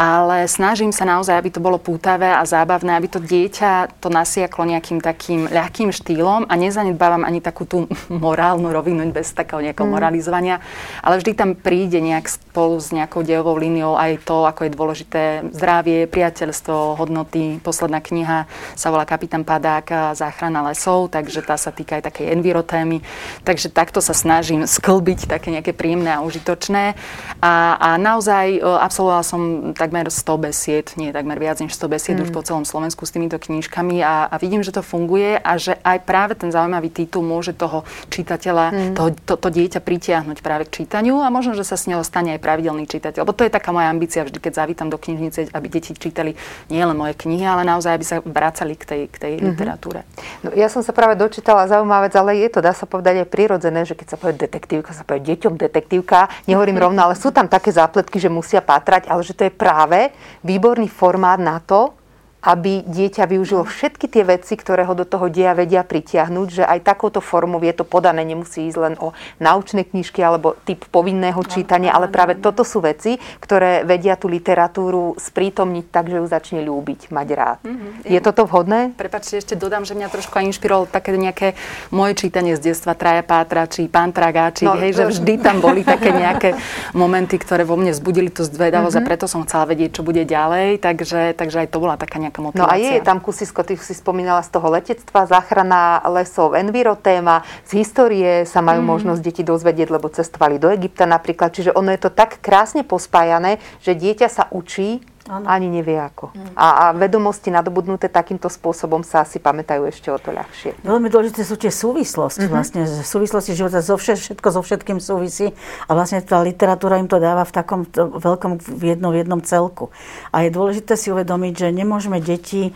Ale 0.00 0.48
snažím 0.48 0.90
sa 0.90 1.04
naozaj, 1.04 1.36
aby 1.36 1.50
to 1.52 1.60
bolo 1.60 1.76
pútavé 1.76 2.32
a 2.32 2.48
zábavné, 2.48 2.96
aby 2.96 3.12
to 3.12 3.20
dieťa 3.20 4.00
to 4.00 4.08
nasiaklo 4.08 4.64
nejakým 4.64 5.04
takým 5.04 5.52
ľahkým 5.52 5.92
štýlom 5.92 6.48
a 6.48 6.54
nezanedbávam 6.56 7.28
ani 7.28 7.44
takú 7.44 7.68
tú 7.68 7.84
morálnu 8.24 8.72
rovinu 8.72 9.04
bez 9.12 9.36
takého 9.36 9.60
nejakého 9.60 9.84
mm. 9.84 9.92
moralizovania, 9.92 10.56
ale 11.04 11.20
vždy 11.20 11.32
tam 11.36 11.50
príde 11.58 12.00
nejak 12.00 12.30
spolu 12.30 12.78
s 12.78 12.94
nejakou 12.94 13.26
dejovou 13.34 13.58
líniou 13.58 13.98
aj 13.98 14.22
to, 14.22 14.46
ako 14.46 14.66
je 14.66 14.70
dôležité 14.70 15.22
zdravie, 15.50 16.06
priateľstvo, 16.06 16.94
hodnoty. 16.94 17.58
Posledná 17.58 17.98
kniha 17.98 18.46
sa 18.78 18.94
volá 18.94 19.02
Kapitán 19.02 19.42
Padák 19.42 20.14
záchrana 20.14 20.62
lesov, 20.70 21.10
takže 21.10 21.42
tá 21.42 21.58
sa 21.58 21.74
týka 21.74 21.98
aj 21.98 22.14
takej 22.14 22.30
envirotémy. 22.30 23.02
Takže 23.42 23.74
takto 23.74 23.98
sa 23.98 24.14
snažím 24.14 24.70
sklbiť 24.70 25.26
také 25.26 25.50
nejaké 25.50 25.74
príjemné 25.74 26.14
a 26.14 26.22
užitočné. 26.22 26.94
A, 27.42 27.74
a 27.74 27.88
naozaj 27.98 28.46
e, 28.54 28.60
absolvovala 28.62 29.26
som 29.26 29.74
takmer 29.74 30.06
100 30.06 30.44
besied, 30.44 30.86
nie 30.94 31.10
takmer 31.10 31.42
viac 31.42 31.58
než 31.58 31.74
100 31.74 31.90
besied 31.90 32.16
mm. 32.20 32.24
už 32.28 32.30
po 32.30 32.46
celom 32.46 32.62
Slovensku 32.62 33.02
s 33.02 33.10
týmito 33.10 33.40
knížkami 33.42 33.98
a, 34.04 34.30
a 34.30 34.34
vidím, 34.38 34.62
že 34.62 34.70
to 34.70 34.86
funguje 34.86 35.42
a 35.42 35.52
že 35.58 35.74
aj 35.82 36.06
práve 36.06 36.38
ten 36.38 36.54
zaujímavý 36.54 36.94
titul 36.94 37.26
môže 37.26 37.56
toho 37.56 37.82
čitateľa, 38.14 38.66
mm. 38.70 38.94
toho, 38.94 39.08
to, 39.26 39.34
to 39.40 39.48
dieťa 39.50 39.80
pritiahnuť 39.82 40.38
práve 40.44 40.70
k 40.70 40.84
čítaniu 40.84 41.18
a 41.24 41.32
možno, 41.34 41.58
že 41.58 41.66
sa 41.66 41.74
s 41.74 41.90
neho 41.90 42.04
stane 42.06 42.36
aj 42.36 42.40
pravidelný 42.44 42.84
čitateľ 42.84 43.23
lebo 43.24 43.32
to 43.32 43.48
je 43.48 43.48
taká 43.48 43.72
moja 43.72 43.88
ambícia 43.88 44.20
vždy, 44.20 44.36
keď 44.36 44.52
zavítam 44.60 44.92
do 44.92 45.00
knižnice, 45.00 45.48
aby 45.56 45.66
deti 45.72 45.96
čítali 45.96 46.36
nielen 46.68 46.92
moje 46.92 47.16
knihy, 47.16 47.40
ale 47.40 47.64
naozaj, 47.64 47.96
aby 47.96 48.04
sa 48.04 48.20
vracali 48.20 48.76
k 48.76 48.84
tej, 48.84 49.02
k 49.08 49.16
tej 49.16 49.32
mm-hmm. 49.40 49.48
literatúre. 49.48 50.04
No, 50.44 50.52
ja 50.52 50.68
som 50.68 50.84
sa 50.84 50.92
práve 50.92 51.16
dočítala 51.16 51.64
zaujímavá 51.64 52.12
vec, 52.12 52.14
ale 52.20 52.36
je 52.44 52.52
to, 52.52 52.60
dá 52.60 52.76
sa 52.76 52.84
povedať, 52.84 53.24
aj 53.24 53.32
prirodzené, 53.32 53.88
že 53.88 53.96
keď 53.96 54.12
sa 54.12 54.16
povie 54.20 54.36
detektívka, 54.36 54.92
sa 54.92 55.08
povie 55.08 55.24
deťom 55.24 55.56
detektívka, 55.56 56.28
nehovorím 56.44 56.76
rovno, 56.76 57.00
ale 57.00 57.16
sú 57.16 57.32
tam 57.32 57.48
také 57.48 57.72
zápletky, 57.72 58.20
že 58.20 58.28
musia 58.28 58.60
pátrať, 58.60 59.08
ale 59.08 59.24
že 59.24 59.32
to 59.32 59.48
je 59.48 59.52
práve 59.56 60.12
výborný 60.44 60.92
formát 60.92 61.40
na 61.40 61.64
to, 61.64 61.96
aby 62.44 62.84
dieťa 62.84 63.24
využilo 63.24 63.64
všetky 63.64 64.06
tie 64.06 64.22
veci, 64.22 64.54
ktoré 64.54 64.84
ho 64.84 64.92
do 64.92 65.08
toho 65.08 65.32
dia 65.32 65.56
vedia 65.56 65.80
pritiahnuť, 65.80 66.48
že 66.60 66.64
aj 66.68 66.84
takouto 66.84 67.24
formou 67.24 67.56
je 67.64 67.72
to 67.72 67.88
podané, 67.88 68.20
nemusí 68.20 68.68
ísť 68.68 68.78
len 68.78 68.94
o 69.00 69.16
naučné 69.40 69.88
knižky 69.88 70.20
alebo 70.20 70.52
typ 70.68 70.84
povinného 70.92 71.40
čítania, 71.48 71.96
ale 71.96 72.12
práve 72.12 72.36
toto 72.36 72.60
sú 72.60 72.84
veci, 72.84 73.16
ktoré 73.40 73.88
vedia 73.88 74.20
tú 74.20 74.28
literatúru 74.28 75.16
sprítomniť 75.16 75.84
tak, 75.88 76.12
že 76.12 76.20
ju 76.20 76.26
začne 76.28 76.60
ľúbiť, 76.60 77.08
mať 77.08 77.28
rád. 77.32 77.58
Mm-hmm. 77.64 77.90
Je 78.04 78.20
toto 78.20 78.44
vhodné? 78.44 78.92
Prepačte, 78.92 79.40
ešte 79.40 79.56
dodám, 79.56 79.88
že 79.88 79.96
mňa 79.96 80.12
trošku 80.12 80.36
aj 80.36 80.44
inšpirovalo 80.52 80.86
také 80.92 81.16
nejaké 81.16 81.56
moje 81.88 82.20
čítanie 82.20 82.52
z 82.60 82.72
detstva 82.72 82.92
Traja 82.92 83.24
Pátra, 83.24 83.64
či 83.64 83.88
Pán 83.88 84.12
Tragáčik, 84.12 84.68
no, 84.68 84.76
hej, 84.76 84.92
že 84.92 85.04
vždy 85.08 85.40
tam 85.40 85.64
boli 85.64 85.80
také 85.80 86.12
nejaké 86.12 86.58
momenty, 86.92 87.40
ktoré 87.40 87.64
vo 87.64 87.80
mne 87.80 87.96
vzbudili 87.96 88.28
tú 88.28 88.44
zdvedavosť 88.44 89.00
mm-hmm. 89.00 89.06
a 89.06 89.08
preto 89.08 89.24
som 89.24 89.46
chcela 89.48 89.64
vedieť, 89.70 90.00
čo 90.00 90.02
bude 90.04 90.26
ďalej, 90.26 90.82
takže, 90.82 91.32
takže 91.38 91.64
aj 91.64 91.68
to 91.72 91.78
bola 91.80 91.96
taká 91.96 92.18
nejaká 92.18 92.33
motivácia. 92.40 92.64
No 92.64 92.70
a 92.70 92.80
je, 92.80 92.90
je 92.98 93.02
tam 93.04 93.22
kusisko, 93.22 93.62
ty 93.62 93.78
si 93.78 93.94
spomínala 93.94 94.42
z 94.42 94.50
toho 94.50 94.66
letectva, 94.72 95.28
záchrana 95.28 96.02
lesov, 96.10 96.58
envirotéma, 96.58 97.46
z 97.68 97.84
histórie 97.84 98.48
sa 98.48 98.64
majú 98.64 98.82
mm. 98.82 98.88
možnosť 98.88 99.20
deti 99.22 99.42
dozvedieť, 99.46 99.88
lebo 99.94 100.10
cestovali 100.10 100.58
do 100.58 100.72
Egypta 100.72 101.06
napríklad. 101.06 101.54
Čiže 101.54 101.76
ono 101.76 101.94
je 101.94 102.00
to 102.02 102.10
tak 102.10 102.42
krásne 102.42 102.82
pospájané, 102.82 103.62
že 103.84 103.94
dieťa 103.94 104.28
sa 104.32 104.44
učí 104.50 105.04
Ano. 105.24 105.48
Ani 105.48 105.72
nevie 105.72 105.96
ako. 105.96 106.36
Mm. 106.36 106.52
A, 106.52 106.66
a 106.68 106.84
vedomosti 106.92 107.48
nadobudnuté 107.48 108.12
takýmto 108.12 108.52
spôsobom 108.52 109.00
sa 109.00 109.24
asi 109.24 109.40
pamätajú 109.40 109.88
ešte 109.88 110.12
o 110.12 110.20
to 110.20 110.36
ľahšie. 110.36 110.76
Veľmi 110.84 111.08
dôležité 111.08 111.48
sú 111.48 111.56
tie 111.56 111.72
súvislosti. 111.72 112.44
Mm-hmm. 112.44 112.52
Vlastne, 112.52 112.84
súvislosti 112.84 113.56
života, 113.56 113.80
zo 113.80 113.96
vše, 113.96 114.20
všetko 114.20 114.48
so 114.52 114.60
všetkým 114.60 115.00
súvisí 115.00 115.56
a 115.88 115.90
vlastne 115.96 116.20
tá 116.20 116.44
literatúra 116.44 117.00
im 117.00 117.08
to 117.08 117.16
dáva 117.16 117.48
v 117.48 117.52
takom 117.56 117.88
veľkom, 117.96 118.60
v 118.60 118.82
jednom, 118.92 119.16
v 119.16 119.24
jednom 119.24 119.40
celku. 119.40 119.88
A 120.28 120.44
je 120.44 120.52
dôležité 120.52 120.92
si 120.92 121.08
uvedomiť, 121.08 121.52
že 121.56 121.68
nemôžeme 121.72 122.20
deti 122.20 122.68
e, 122.68 122.72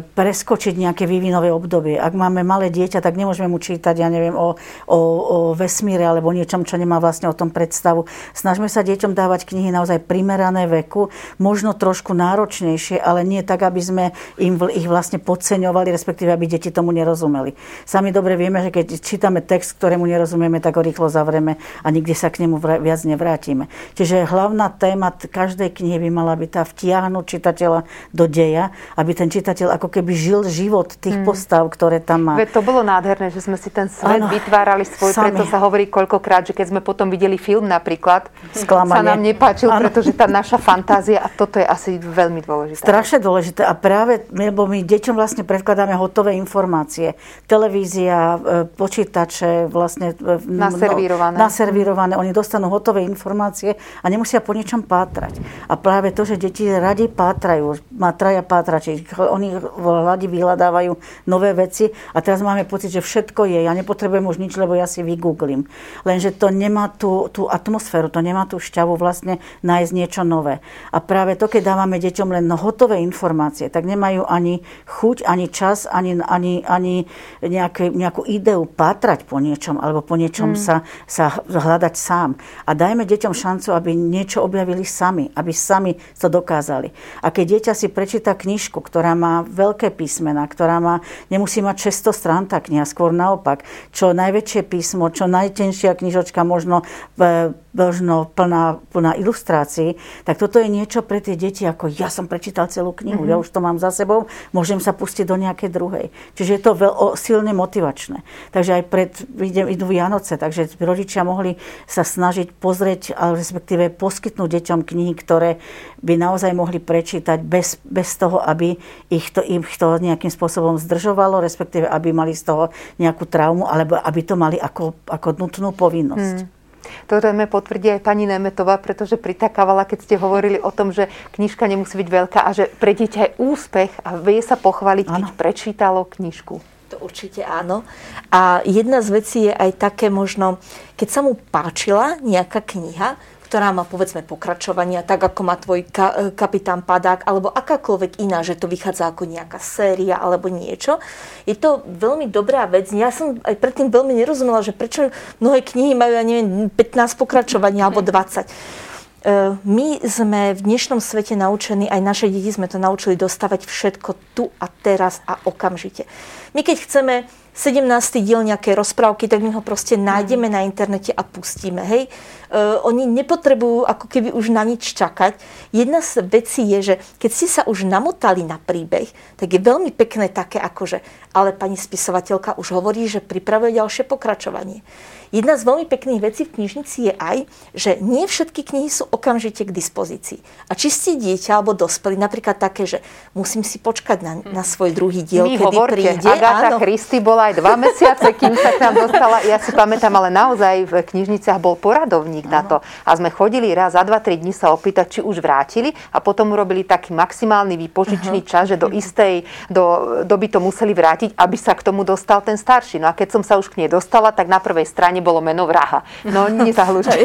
preskočiť 0.00 0.80
nejaké 0.80 1.04
vývinové 1.04 1.52
obdobie. 1.52 2.00
Ak 2.00 2.16
máme 2.16 2.40
malé 2.48 2.72
dieťa, 2.72 3.04
tak 3.04 3.20
nemôžeme 3.20 3.52
mu 3.52 3.60
čítať, 3.60 3.92
ja 4.00 4.08
neviem, 4.08 4.32
o, 4.32 4.56
o, 4.88 4.98
o 5.20 5.36
vesmíre 5.52 6.08
alebo 6.08 6.32
niečom, 6.32 6.64
čo 6.64 6.80
nemá 6.80 6.96
vlastne 6.96 7.28
o 7.28 7.36
tom 7.36 7.52
predstavu. 7.52 8.08
Snažme 8.32 8.72
sa 8.72 8.80
deťom 8.80 9.12
dávať 9.12 9.44
knihy 9.52 9.68
naozaj 9.68 10.00
primerané 10.08 10.64
veku, 10.64 11.12
možno 11.36 11.76
trošku 11.76 11.89
trošku 11.90 12.14
náročnejšie, 12.14 13.02
ale 13.02 13.26
nie 13.26 13.42
tak, 13.42 13.66
aby 13.66 13.82
sme 13.82 14.04
im 14.38 14.54
ich 14.70 14.86
vlastne 14.86 15.18
podceňovali, 15.18 15.90
respektíve 15.90 16.30
aby 16.30 16.46
deti 16.46 16.70
tomu 16.70 16.94
nerozumeli. 16.94 17.58
Sami 17.82 18.14
dobre 18.14 18.38
vieme, 18.38 18.62
že 18.62 18.70
keď 18.70 19.02
čítame 19.02 19.42
text, 19.42 19.74
ktorému 19.74 20.06
nerozumieme, 20.06 20.62
tak 20.62 20.78
ho 20.78 20.82
rýchlo 20.86 21.10
zavrieme 21.10 21.58
a 21.82 21.88
nikdy 21.90 22.14
sa 22.14 22.30
k 22.30 22.46
nemu 22.46 22.62
viac 22.62 23.02
nevrátime. 23.02 23.66
Čiže 23.98 24.22
hlavná 24.30 24.70
téma 24.70 25.10
každej 25.10 25.74
knihy 25.74 25.98
by 26.06 26.10
mala 26.14 26.38
byť 26.38 26.50
tá 26.54 26.62
vtiahnuť 26.62 27.24
čitateľa 27.26 27.80
do 28.12 28.24
deja, 28.30 28.70
aby 28.94 29.10
ten 29.16 29.26
čitateľ 29.32 29.80
ako 29.80 29.88
keby 29.88 30.12
žil 30.12 30.44
život 30.46 30.94
tých 31.00 31.18
hmm. 31.18 31.26
postav, 31.26 31.66
ktoré 31.72 31.98
tam 31.98 32.30
má. 32.30 32.34
Veď 32.36 32.54
to 32.54 32.62
bolo 32.62 32.84
nádherné, 32.84 33.32
že 33.32 33.40
sme 33.40 33.56
si 33.56 33.72
ten 33.72 33.88
svet 33.88 34.20
ano, 34.20 34.28
vytvárali 34.28 34.84
svoj, 34.84 35.10
sami. 35.10 35.32
preto 35.32 35.48
sa 35.48 35.58
hovorí 35.58 35.88
koľkokrát, 35.88 36.46
že 36.46 36.54
keď 36.54 36.76
sme 36.76 36.80
potom 36.84 37.08
videli 37.08 37.40
film 37.40 37.66
napríklad, 37.66 38.28
Sklamanie. 38.52 38.94
sa 38.94 39.00
nám 39.02 39.20
nepáčil, 39.24 39.72
ano. 39.72 39.80
pretože 39.80 40.12
tá 40.12 40.28
naša 40.28 40.60
fantázia, 40.60 41.24
a 41.24 41.32
toto 41.32 41.56
je 41.56 41.64
asi 41.64 41.79
veľmi 41.88 42.44
dôležité. 42.44 42.84
Strašne 42.84 43.18
dôležité. 43.22 43.62
A 43.64 43.72
práve, 43.72 44.26
lebo 44.34 44.68
my 44.68 44.84
deťom 44.84 45.16
vlastne 45.16 45.46
predkladáme 45.46 45.96
hotové 45.96 46.36
informácie. 46.36 47.16
Televízia, 47.48 48.36
e, 48.36 48.38
počítače, 48.68 49.70
vlastne... 49.72 50.12
E, 50.12 50.36
naservírované. 50.44 51.34
No, 51.38 51.48
naservírované. 51.48 52.12
Oni 52.20 52.34
dostanú 52.36 52.68
hotové 52.68 53.06
informácie 53.06 53.78
a 54.04 54.06
nemusia 54.10 54.44
po 54.44 54.52
ničom 54.52 54.84
pátrať. 54.84 55.40
A 55.70 55.78
práve 55.78 56.12
to, 56.12 56.26
že 56.26 56.36
deti 56.36 56.68
radi 56.68 57.06
pátrajú, 57.06 57.80
má 57.96 58.12
traja 58.12 58.44
pátrači, 58.44 59.06
oni 59.16 59.56
radi 59.80 60.26
vyhľadávajú 60.26 60.92
nové 61.30 61.54
veci 61.54 61.88
a 62.12 62.18
teraz 62.20 62.42
máme 62.42 62.66
pocit, 62.66 62.90
že 62.90 63.00
všetko 63.00 63.46
je. 63.46 63.64
Ja 63.64 63.72
nepotrebujem 63.72 64.26
už 64.26 64.42
nič, 64.42 64.58
lebo 64.58 64.74
ja 64.74 64.90
si 64.90 65.06
vygooglím. 65.06 65.70
Lenže 66.02 66.34
to 66.34 66.50
nemá 66.50 66.90
tú, 66.90 67.30
tú 67.30 67.46
atmosféru, 67.46 68.10
to 68.10 68.18
nemá 68.20 68.44
tú 68.50 68.58
šťavu 68.58 68.98
vlastne 68.98 69.38
nájsť 69.62 69.92
niečo 69.94 70.22
nové. 70.26 70.58
A 70.90 70.98
práve 70.98 71.38
to, 71.38 71.46
keď 71.46 71.69
dávame 71.70 72.02
deťom 72.02 72.34
len 72.34 72.50
hotové 72.50 72.98
informácie, 72.98 73.70
tak 73.70 73.86
nemajú 73.86 74.26
ani 74.26 74.66
chuť, 74.90 75.22
ani 75.22 75.46
čas, 75.46 75.86
ani, 75.86 76.18
ani, 76.18 76.66
ani 76.66 77.06
nejaké, 77.38 77.94
nejakú 77.94 78.26
ideu 78.26 78.66
pátrať 78.66 79.22
po 79.22 79.38
niečom 79.38 79.78
alebo 79.78 80.02
po 80.02 80.18
niečom 80.18 80.58
mm. 80.58 80.58
sa, 80.58 80.82
sa 81.06 81.30
hľadať 81.46 81.94
sám. 81.94 82.34
A 82.66 82.74
dajme 82.74 83.06
deťom 83.06 83.30
šancu, 83.30 83.70
aby 83.70 83.94
niečo 83.94 84.42
objavili 84.42 84.82
sami, 84.82 85.30
aby 85.38 85.54
sami 85.54 85.94
to 86.18 86.26
dokázali. 86.26 86.90
A 87.22 87.30
keď 87.30 87.44
dieťa 87.58 87.72
si 87.78 87.86
prečíta 87.86 88.34
knižku, 88.34 88.82
ktorá 88.82 89.14
má 89.14 89.46
veľké 89.46 89.94
písmena, 89.94 90.42
ktorá 90.50 90.82
má, 90.82 91.04
nemusí 91.30 91.62
mať 91.62 91.92
600 91.94 92.10
strán 92.10 92.42
tá 92.50 92.58
kniha, 92.58 92.82
skôr 92.82 93.14
naopak, 93.14 93.62
čo 93.94 94.10
najväčšie 94.10 94.66
písmo, 94.66 95.12
čo 95.14 95.30
najtenšia 95.30 95.94
knižočka, 95.94 96.42
možno, 96.42 96.82
e, 97.20 97.54
možno 97.76 98.26
plná, 98.32 98.82
plná 98.90 99.14
ilustrácií, 99.20 100.00
tak 100.24 100.40
toto 100.40 100.58
je 100.58 100.66
niečo 100.66 101.04
pre 101.04 101.20
tie 101.20 101.36
deti, 101.36 101.59
ako 101.66 101.90
ja 101.92 102.08
som 102.12 102.30
prečítal 102.30 102.68
celú 102.68 102.94
knihu, 102.94 103.24
mm-hmm. 103.24 103.32
ja 103.34 103.42
už 103.42 103.48
to 103.50 103.60
mám 103.60 103.76
za 103.76 103.90
sebou, 103.92 104.28
môžem 104.54 104.78
sa 104.78 104.94
pustiť 104.94 105.26
do 105.26 105.36
nejakej 105.36 105.70
druhej. 105.72 106.06
Čiže 106.38 106.50
je 106.56 106.62
to 106.62 106.72
veľ, 106.76 106.92
o, 106.92 107.06
silne 107.18 107.52
motivačné. 107.52 108.22
Takže 108.54 108.80
aj 108.80 108.82
pred, 108.88 109.10
idem, 109.40 109.66
idú 109.68 109.90
Vianoce, 109.90 110.36
takže 110.36 110.70
rodičia 110.80 111.26
mohli 111.26 111.58
sa 111.84 112.06
snažiť 112.06 112.54
pozrieť, 112.56 113.16
ale 113.18 113.40
respektíve 113.40 113.92
poskytnúť 113.96 114.48
deťom 114.60 114.80
knihy, 114.86 115.12
ktoré 115.18 115.58
by 116.00 116.14
naozaj 116.16 116.52
mohli 116.56 116.80
prečítať 116.80 117.42
bez, 117.44 117.80
bez 117.84 118.16
toho, 118.16 118.40
aby 118.40 118.76
ich 119.12 119.28
to, 119.34 119.44
ich 119.44 119.76
to 119.76 120.00
nejakým 120.00 120.32
spôsobom 120.32 120.80
zdržovalo, 120.80 121.42
respektíve 121.44 121.84
aby 121.88 122.14
mali 122.14 122.32
z 122.32 122.46
toho 122.46 122.64
nejakú 122.96 123.28
traumu, 123.28 123.68
alebo 123.68 123.98
aby 124.00 124.20
to 124.24 124.34
mali 124.38 124.56
ako, 124.56 124.96
ako 125.08 125.28
nutnú 125.36 125.72
povinnosť. 125.74 126.38
Hmm. 126.44 126.59
To 127.08 127.18
mi 127.34 127.46
potvrdí 127.46 127.98
aj 127.98 128.06
pani 128.06 128.24
Nemetová, 128.24 128.78
pretože 128.78 129.18
pritakávala, 129.18 129.84
keď 129.84 129.98
ste 130.06 130.16
hovorili 130.16 130.58
o 130.62 130.70
tom, 130.70 130.94
že 130.94 131.10
knižka 131.34 131.66
nemusí 131.66 131.98
byť 131.98 132.08
veľká 132.08 132.40
a 132.40 132.50
že 132.54 132.70
pre 132.78 132.94
dieťa 132.94 133.20
je 133.20 133.34
úspech 133.42 133.92
a 134.06 134.16
vie 134.16 134.40
sa 134.40 134.54
pochváliť, 134.54 135.06
keď 135.10 135.24
ano. 135.28 135.36
prečítalo 135.36 136.00
knižku. 136.06 136.62
To 136.90 136.96
určite 137.06 137.46
áno. 137.46 137.86
A 138.34 138.62
jedna 138.66 138.98
z 138.98 139.08
vecí 139.14 139.38
je 139.46 139.54
aj 139.54 139.78
také 139.78 140.10
možno, 140.10 140.58
keď 140.98 141.08
sa 141.08 141.20
mu 141.22 141.38
páčila 141.38 142.18
nejaká 142.18 142.62
kniha, 142.62 143.14
ktorá 143.50 143.74
má 143.74 143.82
povedzme 143.82 144.22
pokračovania, 144.22 145.02
tak 145.02 145.26
ako 145.26 145.40
má 145.42 145.58
tvoj 145.58 145.82
ka- 145.90 146.14
e, 146.14 146.24
kapitán 146.30 146.86
Padák, 146.86 147.26
alebo 147.26 147.50
akákoľvek 147.50 148.22
iná, 148.22 148.46
že 148.46 148.54
to 148.54 148.70
vychádza 148.70 149.10
ako 149.10 149.26
nejaká 149.26 149.58
séria 149.58 150.22
alebo 150.22 150.46
niečo. 150.46 151.02
Je 151.50 151.58
to 151.58 151.82
veľmi 151.82 152.30
dobrá 152.30 152.70
vec. 152.70 152.94
Ja 152.94 153.10
som 153.10 153.42
aj 153.42 153.58
predtým 153.58 153.90
veľmi 153.90 154.14
nerozumela, 154.14 154.62
že 154.62 154.70
prečo 154.70 155.10
mnohé 155.42 155.66
knihy 155.66 155.98
majú, 155.98 156.14
ja 156.14 156.22
neviem, 156.22 156.70
15 156.70 157.18
pokračovaní 157.18 157.82
alebo 157.82 158.06
20. 158.06 158.46
E, 158.46 159.58
my 159.58 159.88
sme 160.06 160.54
v 160.54 160.60
dnešnom 160.62 161.02
svete 161.02 161.34
naučení, 161.34 161.90
aj 161.90 162.06
naše 162.06 162.26
deti 162.30 162.54
sme 162.54 162.70
to 162.70 162.78
naučili 162.78 163.18
dostávať 163.18 163.66
všetko 163.66 164.14
tu 164.38 164.54
a 164.62 164.70
teraz 164.70 165.26
a 165.26 165.42
okamžite. 165.42 166.06
My 166.54 166.62
keď 166.62 166.86
chceme 166.86 167.14
17. 167.54 168.22
diel 168.22 168.46
nejakej 168.46 168.78
rozprávky, 168.78 169.26
tak 169.26 169.42
my 169.42 169.50
ho 169.54 169.62
proste 169.62 169.98
nájdeme 169.98 170.46
na 170.46 170.62
internete 170.62 171.10
a 171.10 171.26
pustíme. 171.26 171.82
Hej? 171.82 172.06
Uh, 172.50 172.78
oni 172.86 173.06
nepotrebujú 173.10 173.86
ako 173.86 174.06
keby 174.06 174.28
už 174.30 174.54
na 174.54 174.62
nič 174.62 174.94
čakať. 174.94 175.38
Jedna 175.74 176.02
z 176.02 176.22
vecí 176.26 176.62
je, 176.66 176.80
že 176.82 176.94
keď 177.18 177.30
si 177.30 177.46
sa 177.50 177.62
už 177.66 177.86
namotali 177.86 178.46
na 178.46 178.58
príbeh, 178.58 179.10
tak 179.34 179.50
je 179.50 179.60
veľmi 179.60 179.90
pekné 179.94 180.30
také 180.30 180.62
akože, 180.62 181.02
ale 181.34 181.54
pani 181.54 181.78
spisovateľka 181.78 182.58
už 182.58 182.74
hovorí, 182.74 183.06
že 183.06 183.22
pripravuje 183.22 183.78
ďalšie 183.78 184.06
pokračovanie. 184.06 184.82
Jedna 185.30 185.54
z 185.54 185.62
veľmi 185.62 185.86
pekných 185.86 186.18
vecí 186.18 186.42
v 186.42 186.58
knižnici 186.58 186.98
je 187.06 187.14
aj, 187.14 187.46
že 187.70 188.02
nie 188.02 188.26
všetky 188.26 188.66
knihy 188.66 188.90
sú 188.90 189.06
okamžite 189.06 189.62
k 189.62 189.70
dispozícii. 189.70 190.42
A 190.66 190.74
či 190.74 190.90
ste 190.90 191.14
dieťa 191.14 191.54
alebo 191.54 191.70
dospelý, 191.70 192.18
napríklad 192.18 192.58
také, 192.58 192.82
že 192.82 192.98
musím 193.30 193.62
si 193.62 193.78
počkať 193.78 194.18
na, 194.26 194.32
na 194.42 194.66
svoj 194.66 194.90
druhý 194.90 195.22
diel, 195.22 195.46
My 195.46 195.54
kedy 195.54 195.66
hovorte, 195.70 195.94
príde. 195.94 196.26
Agáta 196.26 196.82
Christy 196.82 197.22
bola 197.22 197.54
aj 197.54 197.62
dva 197.62 197.78
mesiace, 197.78 198.26
kým 198.34 198.58
sa 198.58 198.74
k 198.74 198.78
nám 198.82 199.06
dostala. 199.06 199.38
Ja 199.46 199.62
si 199.62 199.70
pamätám, 199.70 200.10
ale 200.18 200.34
naozaj 200.34 200.90
v 200.90 200.94
knižniciach 200.98 201.62
bol 201.62 201.78
poradovník 201.78 202.50
áno. 202.50 202.54
na 202.54 202.60
to. 202.66 202.76
A 203.06 203.14
sme 203.14 203.30
chodili 203.30 203.70
raz 203.70 203.94
za 203.94 204.02
2-3 204.02 204.42
dní 204.42 204.50
sa 204.50 204.74
opýtať, 204.74 205.18
či 205.18 205.20
už 205.22 205.38
vrátili 205.38 205.94
a 206.10 206.18
potom 206.18 206.50
urobili 206.50 206.82
taký 206.82 207.14
maximálny 207.14 207.78
výpožičný 207.86 208.42
uh-huh. 208.42 208.50
čas, 208.50 208.66
že 208.66 208.74
do 208.74 208.90
istej 208.90 209.46
do, 209.70 210.24
doby 210.26 210.50
to 210.50 210.58
museli 210.58 210.90
vrátiť, 210.90 211.38
aby 211.38 211.54
sa 211.54 211.78
k 211.78 211.86
tomu 211.86 212.02
dostal 212.02 212.42
ten 212.42 212.58
starší. 212.58 212.98
No 212.98 213.06
a 213.06 213.14
keď 213.14 213.38
som 213.38 213.42
sa 213.46 213.54
už 213.62 213.70
k 213.70 213.86
nej 213.86 213.88
dostala, 213.92 214.34
tak 214.34 214.50
na 214.50 214.58
prvej 214.58 214.90
strane 214.90 215.19
strane 215.20 215.28
bolo 215.28 215.40
meno 215.44 215.68
vraha. 215.68 216.02
No, 216.24 216.48
nezahľúčaj. 216.66 217.20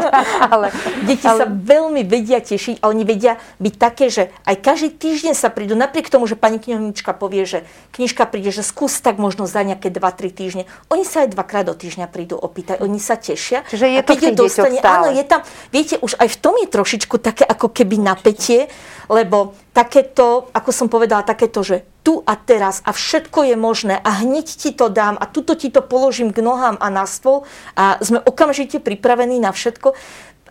ale, 0.52 0.72
Deti 1.04 1.28
ale... 1.28 1.38
sa 1.38 1.46
veľmi 1.46 2.02
vedia 2.08 2.40
tešiť 2.40 2.80
a 2.80 2.88
oni 2.88 3.04
vedia 3.04 3.36
byť 3.60 3.74
také, 3.76 4.08
že 4.08 4.32
aj 4.48 4.56
každý 4.64 4.88
týždeň 4.96 5.34
sa 5.36 5.52
prídu, 5.52 5.76
napriek 5.76 6.08
tomu, 6.08 6.24
že 6.24 6.34
pani 6.34 6.56
knihovnička 6.56 7.12
povie, 7.12 7.44
že 7.44 7.68
knižka 7.92 8.24
príde, 8.32 8.50
že 8.50 8.64
skús 8.64 8.98
tak 9.04 9.20
možno 9.20 9.44
za 9.44 9.60
nejaké 9.60 9.92
2-3 9.92 10.32
týždne. 10.32 10.64
Oni 10.88 11.04
sa 11.04 11.28
aj 11.28 11.36
dvakrát 11.36 11.68
do 11.68 11.76
týždňa 11.76 12.08
prídu 12.08 12.40
opýtať, 12.40 12.80
oni 12.80 12.98
sa 12.98 13.20
tešia. 13.20 13.62
Čiže 13.68 13.86
je 13.92 13.98
a 14.00 14.02
keď 14.02 14.16
to 14.16 14.26
je 14.26 14.34
dostane, 14.48 14.78
áno, 14.80 15.12
je 15.12 15.24
tam, 15.28 15.44
viete, 15.68 16.00
už 16.00 16.16
aj 16.16 16.28
v 16.32 16.36
tom 16.40 16.54
je 16.58 16.68
trošičku 16.72 17.20
také 17.20 17.44
ako 17.44 17.70
keby 17.70 18.00
napätie, 18.00 18.66
lebo 19.12 19.52
takéto, 19.76 20.48
ako 20.56 20.70
som 20.72 20.86
povedala, 20.88 21.26
takéto, 21.26 21.60
že 21.60 21.93
tu 22.04 22.20
a 22.28 22.36
teraz 22.36 22.84
a 22.84 22.92
všetko 22.92 23.48
je 23.48 23.56
možné 23.56 23.96
a 23.96 24.20
hneď 24.20 24.44
ti 24.44 24.70
to 24.76 24.92
dám 24.92 25.16
a 25.16 25.24
tuto 25.24 25.56
ti 25.56 25.72
to 25.72 25.80
položím 25.80 26.36
k 26.36 26.44
nohám 26.44 26.76
a 26.76 26.92
na 26.92 27.08
stôl 27.08 27.48
a 27.72 27.96
sme 28.04 28.20
okamžite 28.20 28.78
pripravení 28.84 29.40
na 29.40 29.56
všetko, 29.56 29.96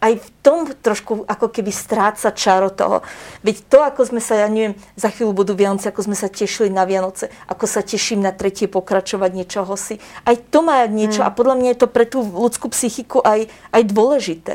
aj 0.03 0.19
v 0.19 0.27
tom 0.43 0.67
trošku 0.67 1.23
ako 1.23 1.47
keby 1.47 1.71
stráca 1.71 2.35
čaro 2.35 2.67
toho. 2.67 2.99
Veď 3.39 3.55
to, 3.71 3.79
ako 3.79 4.03
sme 4.03 4.19
sa, 4.19 4.35
ja 4.35 4.51
neviem, 4.51 4.75
za 4.99 5.07
chvíľu 5.07 5.31
budú 5.31 5.55
Vianoce, 5.55 5.87
ako 5.87 6.11
sme 6.11 6.17
sa 6.19 6.27
tešili 6.27 6.67
na 6.67 6.83
Vianoce, 6.83 7.31
ako 7.47 7.63
sa 7.63 7.79
teším 7.79 8.19
na 8.19 8.35
tretie 8.35 8.67
pokračovať 8.67 9.31
niečoho 9.31 9.71
si, 9.79 10.03
aj 10.27 10.51
to 10.51 10.59
má 10.59 10.83
niečo 10.91 11.23
hmm. 11.23 11.29
a 11.31 11.35
podľa 11.35 11.55
mňa 11.55 11.69
je 11.71 11.79
to 11.79 11.87
pre 11.87 12.03
tú 12.03 12.19
ľudskú 12.19 12.67
psychiku 12.75 13.23
aj, 13.23 13.47
aj 13.71 13.81
dôležité. 13.87 14.53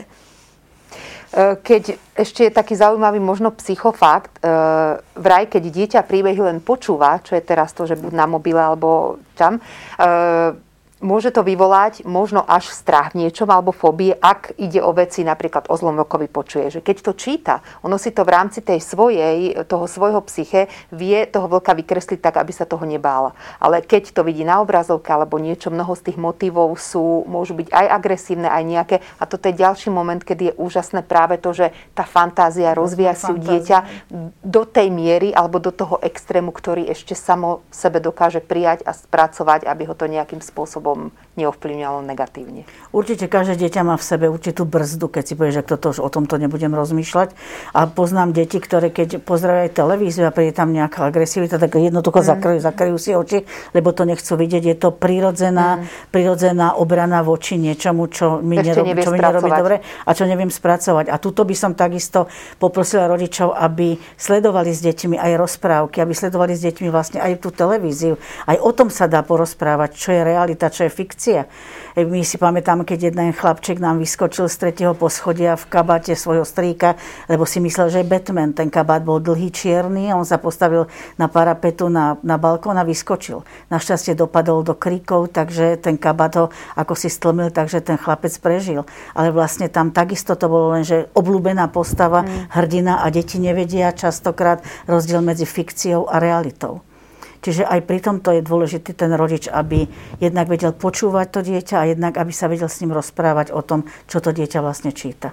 E, 1.29 1.61
keď 1.61 2.01
ešte 2.17 2.49
je 2.49 2.53
taký 2.53 2.73
zaujímavý 2.73 3.21
možno 3.21 3.53
psychofakt, 3.61 4.41
e, 4.41 4.49
vraj, 5.13 5.45
keď 5.53 5.63
dieťa 5.69 6.01
príbehy 6.09 6.41
len 6.41 6.59
počúva, 6.65 7.21
čo 7.21 7.37
je 7.37 7.45
teraz 7.45 7.77
to, 7.77 7.85
že 7.85 8.01
buď 8.01 8.13
na 8.17 8.25
mobile 8.25 8.57
alebo 8.57 9.21
tam, 9.37 9.61
e, 9.61 9.63
môže 10.99 11.31
to 11.31 11.47
vyvolať 11.47 12.03
možno 12.03 12.43
až 12.43 12.71
strach 12.75 13.15
v 13.15 13.27
niečom 13.27 13.47
alebo 13.47 13.71
fóbie, 13.71 14.15
ak 14.19 14.59
ide 14.59 14.83
o 14.83 14.91
veci 14.91 15.23
napríklad 15.23 15.71
o 15.71 15.75
zlomrokovi 15.79 16.27
počuje. 16.27 16.75
Že 16.75 16.81
keď 16.83 16.97
to 17.07 17.13
číta, 17.15 17.55
ono 17.87 17.97
si 17.97 18.11
to 18.11 18.27
v 18.27 18.35
rámci 18.35 18.61
tej 18.63 18.83
svojej, 18.83 19.63
toho 19.71 19.87
svojho 19.87 20.19
psyche 20.27 20.67
vie 20.91 21.23
toho 21.31 21.47
vlka 21.47 21.75
vykresliť 21.79 22.19
tak, 22.19 22.43
aby 22.43 22.51
sa 22.51 22.67
toho 22.67 22.83
nebála. 22.83 23.35
Ale 23.63 23.83
keď 23.83 24.11
to 24.11 24.27
vidí 24.27 24.43
na 24.43 24.59
obrazovke 24.59 25.11
alebo 25.15 25.39
niečo, 25.39 25.71
mnoho 25.71 25.95
z 25.95 26.11
tých 26.11 26.19
motivov 26.19 26.75
sú, 26.75 27.23
môžu 27.31 27.55
byť 27.55 27.71
aj 27.71 27.87
agresívne, 27.95 28.49
aj 28.51 28.65
nejaké. 28.67 28.97
A 29.23 29.25
toto 29.31 29.47
je 29.47 29.61
ďalší 29.61 29.95
moment, 29.95 30.21
kedy 30.21 30.53
je 30.53 30.59
úžasné 30.59 31.07
práve 31.07 31.39
to, 31.39 31.55
že 31.55 31.71
tá 31.95 32.03
fantázia 32.03 32.75
rozvíja 32.75 33.15
si 33.15 33.31
u 33.31 33.39
dieťa 33.39 34.11
do 34.43 34.63
tej 34.67 34.91
miery 34.91 35.31
alebo 35.31 35.63
do 35.63 35.71
toho 35.71 36.03
extrému, 36.03 36.51
ktorý 36.51 36.91
ešte 36.91 37.15
samo 37.15 37.63
sebe 37.71 38.03
dokáže 38.03 38.43
prijať 38.43 38.83
a 38.83 38.91
spracovať, 38.91 39.63
aby 39.69 39.83
ho 39.87 39.95
to 39.95 40.11
nejakým 40.11 40.43
spôsobom 40.43 40.88
spôsobom 40.89 41.13
neovplyvňalo 41.39 42.03
negatívne. 42.03 42.67
Určite 42.91 43.31
každé 43.31 43.63
dieťa 43.63 43.87
má 43.87 43.95
v 43.95 44.03
sebe 44.03 44.27
určitú 44.27 44.67
brzdu, 44.67 45.07
keď 45.07 45.23
si 45.23 45.35
povie, 45.39 45.55
že 45.55 45.63
toto, 45.63 45.95
o 45.95 46.11
tomto 46.11 46.35
nebudem 46.35 46.75
rozmýšľať. 46.75 47.31
A 47.79 47.87
poznám 47.87 48.35
deti, 48.35 48.59
ktoré 48.59 48.91
keď 48.91 49.23
pozerajú 49.23 49.71
televíziu 49.71 50.27
a 50.27 50.35
príde 50.35 50.51
tam 50.51 50.75
nejaká 50.75 51.07
agresivita, 51.07 51.63
tak 51.63 51.79
jednoducho 51.79 52.27
mm. 52.27 52.27
zakryjú, 52.27 52.59
zakryjú 52.59 52.97
si 52.99 53.11
oči, 53.15 53.39
lebo 53.71 53.95
to 53.95 54.03
nechcú 54.03 54.35
vidieť. 54.35 54.63
Je 54.67 54.77
to 54.83 54.91
prirodzená, 54.91 55.79
mm. 55.79 56.11
prirodzená 56.11 56.75
obrana 56.75 57.23
voči 57.23 57.55
niečomu, 57.55 58.11
čo 58.11 58.43
mi, 58.43 58.59
nerobí, 58.59 58.99
čo 58.99 59.15
mi 59.15 59.23
nerobí 59.23 59.51
dobre 59.55 59.77
a 59.79 60.11
čo 60.11 60.27
neviem 60.27 60.51
spracovať. 60.51 61.07
A 61.07 61.23
tuto 61.23 61.47
by 61.47 61.55
som 61.55 61.79
takisto 61.79 62.27
poprosila 62.59 63.07
rodičov, 63.07 63.55
aby 63.55 63.95
sledovali 64.19 64.75
s 64.75 64.83
deťmi 64.83 65.15
aj 65.15 65.33
rozprávky, 65.39 66.03
aby 66.03 66.19
sledovali 66.19 66.59
s 66.59 66.67
deťmi 66.67 66.91
vlastne 66.91 67.23
aj 67.23 67.47
tú 67.47 67.55
televíziu. 67.55 68.19
Aj 68.43 68.59
o 68.59 68.75
tom 68.75 68.91
sa 68.91 69.07
dá 69.07 69.23
porozprávať, 69.23 69.95
čo 69.95 70.11
je 70.11 70.27
realita, 70.27 70.67
čo 70.67 70.78
je 70.85 70.93
fikcia. 70.93 71.41
E, 71.97 72.05
my 72.07 72.23
si 72.23 72.39
pamätáme, 72.39 72.87
keď 72.87 73.11
jeden 73.11 73.35
chlapček 73.35 73.83
nám 73.83 73.99
vyskočil 73.99 74.47
z 74.47 74.57
tretieho 74.61 74.95
poschodia 74.95 75.59
v 75.59 75.65
kabáte 75.67 76.15
svojho 76.15 76.47
strýka, 76.47 76.95
lebo 77.27 77.43
si 77.43 77.59
myslel, 77.59 77.91
že 77.91 77.99
je 78.05 78.11
Batman. 78.11 78.55
Ten 78.55 78.71
kabát 78.71 79.03
bol 79.03 79.19
dlhý, 79.19 79.51
čierny 79.51 80.11
a 80.11 80.19
on 80.19 80.27
sa 80.27 80.39
postavil 80.39 80.87
na 81.19 81.27
parapetu 81.27 81.91
na, 81.91 82.19
na 82.23 82.39
balkón 82.39 82.79
a 82.79 82.85
vyskočil. 82.87 83.43
Našťastie 83.73 84.15
dopadol 84.15 84.63
do 84.63 84.75
kríkov, 84.79 85.35
takže 85.35 85.79
ten 85.79 85.99
kabát 85.99 86.33
ho 86.39 86.47
ako 86.75 86.95
si 86.95 87.09
stlmil, 87.11 87.51
takže 87.51 87.83
ten 87.83 87.99
chlapec 87.99 88.35
prežil. 88.39 88.87
Ale 89.15 89.35
vlastne 89.35 89.71
tam 89.71 89.91
takisto 89.91 90.35
to 90.35 90.47
bolo 90.51 90.75
len, 90.75 90.85
že 90.87 91.11
obľúbená 91.15 91.71
postava, 91.71 92.23
mm. 92.23 92.55
hrdina 92.55 93.03
a 93.03 93.07
deti 93.11 93.39
nevedia 93.39 93.91
častokrát 93.95 94.63
rozdiel 94.87 95.21
medzi 95.23 95.47
fikciou 95.47 96.11
a 96.11 96.19
realitou. 96.19 96.88
Čiže 97.49 97.65
aj 97.65 97.81
pri 97.89 98.05
tomto 98.05 98.29
je 98.37 98.45
dôležitý 98.45 98.93
ten 98.93 99.09
rodič, 99.17 99.49
aby 99.49 99.89
jednak 100.21 100.53
vedel 100.53 100.77
počúvať 100.77 101.33
to 101.33 101.41
dieťa 101.41 101.81
a 101.81 101.89
jednak 101.89 102.21
aby 102.21 102.29
sa 102.29 102.45
vedel 102.45 102.69
s 102.69 102.85
ním 102.85 102.93
rozprávať 102.93 103.57
o 103.57 103.65
tom, 103.65 103.89
čo 104.05 104.21
to 104.21 104.37
dieťa 104.37 104.61
vlastne 104.61 104.93
číta 104.93 105.33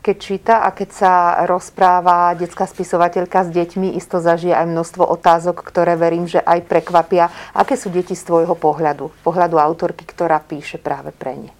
keď 0.00 0.16
číta 0.16 0.54
a 0.64 0.72
keď 0.72 0.90
sa 0.96 1.12
rozpráva 1.44 2.32
detská 2.32 2.64
spisovateľka 2.64 3.44
s 3.44 3.52
deťmi, 3.52 4.00
isto 4.00 4.16
zažije 4.16 4.56
aj 4.56 4.72
množstvo 4.72 5.04
otázok, 5.04 5.60
ktoré 5.60 5.92
verím, 5.92 6.24
že 6.24 6.40
aj 6.40 6.64
prekvapia. 6.64 7.28
Aké 7.52 7.76
sú 7.76 7.92
deti 7.92 8.16
z 8.16 8.24
tvojho 8.24 8.56
pohľadu? 8.56 9.12
Pohľadu 9.20 9.60
autorky, 9.60 10.08
ktorá 10.08 10.40
píše 10.40 10.80
práve 10.80 11.12
pre 11.12 11.36
ne. 11.36 11.59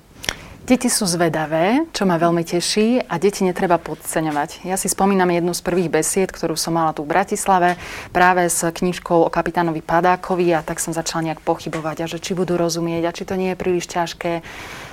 Deti 0.71 0.87
sú 0.87 1.03
zvedavé, 1.03 1.91
čo 1.91 2.07
ma 2.07 2.15
veľmi 2.15 2.47
teší 2.47 3.03
a 3.11 3.19
deti 3.19 3.43
netreba 3.43 3.75
podceňovať. 3.75 4.63
Ja 4.63 4.79
si 4.79 4.87
spomínam 4.87 5.27
jednu 5.35 5.51
z 5.51 5.67
prvých 5.67 5.91
besied, 5.91 6.31
ktorú 6.31 6.55
som 6.55 6.79
mala 6.79 6.95
tu 6.95 7.03
v 7.03 7.11
Bratislave, 7.11 7.75
práve 8.15 8.47
s 8.47 8.63
knižkou 8.63 9.27
o 9.27 9.35
kapitánovi 9.35 9.83
Padákovi 9.83 10.55
a 10.55 10.63
tak 10.63 10.79
som 10.79 10.95
začala 10.95 11.27
nejak 11.27 11.43
pochybovať 11.43 12.07
a 12.07 12.11
že 12.15 12.23
či 12.23 12.39
budú 12.39 12.55
rozumieť 12.55 13.03
a 13.03 13.11
či 13.11 13.27
to 13.27 13.35
nie 13.35 13.51
je 13.51 13.59
príliš 13.59 13.91
ťažké. 13.91 14.47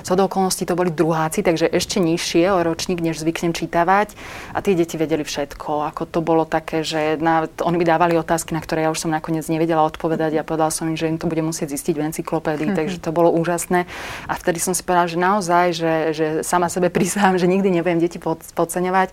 Co 0.08 0.16
do 0.16 0.24
okolností 0.32 0.64
to 0.64 0.80
boli 0.80 0.88
druháci, 0.88 1.44
takže 1.44 1.68
ešte 1.68 2.00
nižšie 2.00 2.48
o 2.48 2.64
ročník, 2.64 3.04
než 3.04 3.20
zvyknem 3.20 3.52
čítavať. 3.52 4.16
A 4.56 4.64
tie 4.64 4.72
deti 4.72 4.96
vedeli 4.96 5.28
všetko. 5.28 5.84
Ako 5.84 6.08
to 6.08 6.24
bolo 6.24 6.48
také, 6.48 6.80
že 6.88 7.20
na, 7.20 7.44
oni 7.60 7.76
by 7.76 7.84
dávali 7.84 8.16
otázky, 8.16 8.56
na 8.56 8.64
ktoré 8.64 8.88
ja 8.88 8.90
už 8.96 9.04
som 9.04 9.12
nakoniec 9.12 9.44
nevedela 9.52 9.84
odpovedať 9.84 10.40
a 10.40 10.48
povedala 10.48 10.72
som 10.72 10.88
im, 10.88 10.96
že 10.96 11.12
im 11.12 11.20
to 11.20 11.28
bude 11.28 11.44
musieť 11.44 11.76
zistiť 11.76 12.00
v 12.00 12.06
encyklopédii. 12.08 12.72
Mm-hmm. 12.72 12.80
Takže 12.80 13.04
to 13.04 13.12
bolo 13.12 13.36
úžasné. 13.36 13.84
A 14.32 14.34
vtedy 14.40 14.64
som 14.64 14.72
si 14.72 14.80
povedala, 14.80 15.12
že 15.12 15.20
naozaj 15.20 15.66
že, 15.76 15.94
že 16.16 16.26
sama 16.48 16.72
sebe 16.72 16.88
prisahám, 16.96 17.36
že 17.36 17.52
nikdy 17.52 17.68
nebudem 17.68 18.00
deti 18.00 18.16
pod, 18.16 18.40
podceňovať, 18.56 19.12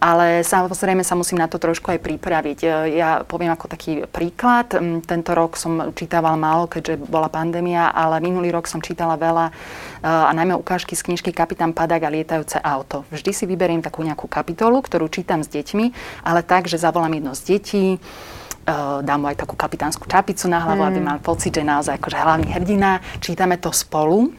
ale 0.00 0.40
samozrejme 0.40 1.04
sa 1.04 1.12
musím 1.12 1.44
na 1.44 1.46
to 1.46 1.60
trošku 1.60 1.92
aj 1.92 2.00
pripraviť. 2.00 2.58
Ja 2.96 3.20
poviem 3.28 3.52
ako 3.52 3.68
taký 3.68 4.08
príklad. 4.08 4.72
Mm, 4.72 5.04
tento 5.04 5.36
rok 5.36 5.60
som 5.60 5.92
čítavala 5.92 6.40
málo, 6.40 6.64
keďže 6.72 7.04
bola 7.04 7.28
pandémia, 7.28 7.92
ale 7.92 8.16
minulý 8.24 8.48
rok 8.48 8.64
som 8.64 8.80
čítala 8.80 9.20
veľa 9.20 9.52
e, 9.52 9.52
a 10.08 10.32
najmä 10.32 10.56
ukážky 10.56 10.96
z 10.96 11.04
knižky 11.04 11.36
Kapitán 11.36 11.76
Padak 11.76 12.08
a 12.08 12.10
lietajúce 12.10 12.56
auto. 12.64 13.04
Vždy 13.12 13.30
si 13.36 13.44
vyberiem 13.44 13.84
takú 13.84 14.00
nejakú 14.00 14.24
kapitolu, 14.24 14.80
ktorú 14.80 15.12
čítam 15.12 15.44
s 15.44 15.52
deťmi, 15.52 15.92
ale 16.24 16.40
tak, 16.48 16.64
že 16.64 16.80
zavolám 16.80 17.20
jedno 17.20 17.36
z 17.36 17.42
detí, 17.44 17.86
e, 17.92 17.98
dám 19.04 19.20
mu 19.20 19.28
aj 19.28 19.36
takú 19.36 19.52
kapitánsku 19.52 20.08
čapicu 20.08 20.48
na 20.48 20.64
hlavu, 20.64 20.80
mm. 20.80 20.88
aby 20.88 21.00
mal 21.04 21.18
pocit, 21.20 21.52
že 21.52 21.60
naozaj 21.60 22.00
akože 22.00 22.16
hlavný 22.16 22.48
hrdina. 22.56 23.04
Čítame 23.20 23.60
to 23.60 23.68
spolu 23.68 24.32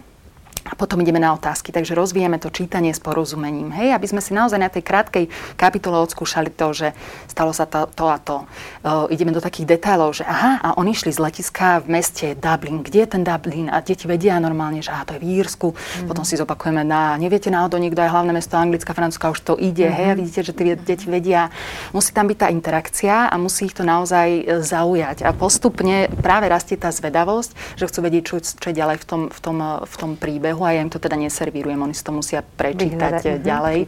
a 0.62 0.78
potom 0.78 1.02
ideme 1.02 1.18
na 1.18 1.34
otázky. 1.34 1.74
Takže 1.74 1.98
rozvíjame 1.98 2.38
to 2.38 2.54
čítanie 2.54 2.94
s 2.94 3.02
porozumením. 3.02 3.74
Hej, 3.74 3.98
aby 3.98 4.08
sme 4.08 4.22
si 4.22 4.38
naozaj 4.38 4.60
na 4.62 4.70
tej 4.70 4.86
krátkej 4.86 5.26
kapitole 5.58 5.98
odskúšali 5.98 6.54
to, 6.54 6.70
že 6.72 6.88
stalo 7.26 7.50
sa 7.50 7.66
to, 7.66 7.90
to 7.90 8.06
a 8.06 8.18
to. 8.22 8.46
Uh, 8.86 9.10
ideme 9.10 9.34
do 9.34 9.42
takých 9.42 9.78
detailov, 9.78 10.22
že 10.22 10.24
aha, 10.24 10.62
a 10.62 10.68
oni 10.78 10.94
išli 10.94 11.10
z 11.10 11.18
letiska 11.18 11.82
v 11.82 11.98
meste 11.98 12.38
Dublin. 12.38 12.86
Kde 12.86 13.00
je 13.06 13.10
ten 13.10 13.24
Dublin? 13.26 13.74
A 13.74 13.82
deti 13.82 14.06
vedia 14.06 14.38
normálne, 14.38 14.86
že 14.86 14.94
aha, 14.94 15.10
to 15.10 15.18
je 15.18 15.22
v 15.26 15.42
Írsku. 15.42 15.74
Mm. 15.74 16.08
Potom 16.14 16.22
si 16.22 16.38
zopakujeme 16.38 16.86
na, 16.86 17.18
neviete 17.18 17.50
náhodou 17.50 17.82
niekto 17.82 18.06
aj 18.06 18.14
hlavné 18.14 18.32
mesto 18.38 18.54
Anglická, 18.54 18.94
Francúzska, 18.94 19.34
už 19.34 19.42
to 19.42 19.54
ide. 19.58 19.90
Mm-hmm. 19.90 19.98
Hej, 19.98 20.08
a 20.14 20.18
vidíte, 20.18 20.42
že 20.46 20.54
tie 20.54 20.78
deti 20.78 21.08
vedia. 21.10 21.50
Musí 21.90 22.14
tam 22.14 22.30
byť 22.30 22.38
tá 22.38 22.48
interakcia 22.54 23.34
a 23.34 23.36
musí 23.42 23.66
ich 23.66 23.76
to 23.76 23.82
naozaj 23.82 24.28
e, 24.30 24.44
zaujať. 24.62 25.26
A 25.26 25.34
postupne 25.34 26.06
práve 26.22 26.46
rastie 26.46 26.78
tá 26.78 26.94
zvedavosť, 26.94 27.82
že 27.82 27.90
chcú 27.90 28.00
vedieť, 28.06 28.24
čo, 28.30 28.36
čo 28.40 28.68
je 28.70 28.76
ďalej 28.78 29.02
v 29.02 29.06
tom, 29.10 29.22
v 29.32 29.40
tom, 29.42 29.58
v 29.82 29.96
tom 29.98 30.12
príbehu 30.20 30.51
príbehu 30.52 30.68
a 30.68 30.76
ja 30.76 30.84
im 30.84 30.92
to 30.92 31.00
teda 31.00 31.16
neservírujem, 31.16 31.80
oni 31.80 31.96
si 31.96 32.04
to 32.04 32.12
musia 32.12 32.44
prečítať 32.44 33.24
Vyhľadať. 33.24 33.40
ďalej. 33.40 33.80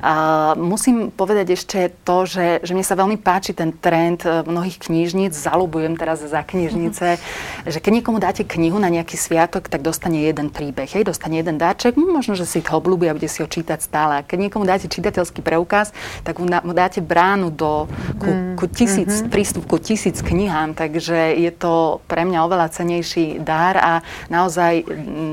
A 0.00 0.14
musím 0.56 1.12
povedať 1.12 1.60
ešte 1.60 1.92
to, 2.08 2.24
že, 2.24 2.64
že 2.64 2.72
mne 2.72 2.86
sa 2.86 2.96
veľmi 2.96 3.20
páči 3.20 3.52
ten 3.52 3.68
trend 3.68 4.24
e, 4.24 4.48
mnohých 4.48 4.88
knižníc, 4.88 5.36
zalubujem 5.36 6.00
teraz 6.00 6.24
za 6.24 6.40
knižnice, 6.40 7.20
že 7.72 7.78
keď 7.84 8.00
niekomu 8.00 8.16
dáte 8.16 8.48
knihu 8.48 8.80
na 8.80 8.88
nejaký 8.88 9.20
sviatok, 9.20 9.68
tak 9.68 9.84
dostane 9.84 10.24
jeden 10.24 10.48
príbeh, 10.48 10.88
hej, 10.88 11.04
dostane 11.04 11.36
jeden 11.36 11.60
dáček, 11.60 12.00
hm, 12.00 12.16
možno, 12.16 12.32
že 12.32 12.48
si 12.48 12.64
ho 12.64 12.80
obľúbi 12.80 13.12
a 13.12 13.16
bude 13.16 13.28
si 13.28 13.44
ho 13.44 13.48
čítať 13.50 13.76
stále. 13.84 14.24
A 14.24 14.24
keď 14.24 14.48
niekomu 14.48 14.64
dáte 14.64 14.88
čitateľský 14.88 15.44
preukaz, 15.44 15.92
tak 16.24 16.40
mu 16.40 16.72
dáte 16.72 17.04
bránu 17.04 17.52
do, 17.52 17.84
ku, 18.16 18.30
mm, 18.30 18.56
ku 18.56 18.64
tisíc, 18.72 19.20
mm-hmm. 19.20 19.32
prístup 19.32 19.68
ku 19.68 19.76
tisíc 19.76 20.24
knihám, 20.24 20.72
takže 20.72 21.36
je 21.36 21.52
to 21.52 22.00
pre 22.08 22.24
mňa 22.24 22.40
oveľa 22.48 22.72
cenejší 22.72 23.44
dar 23.44 23.76
a 23.76 23.92
naozaj 24.32 24.86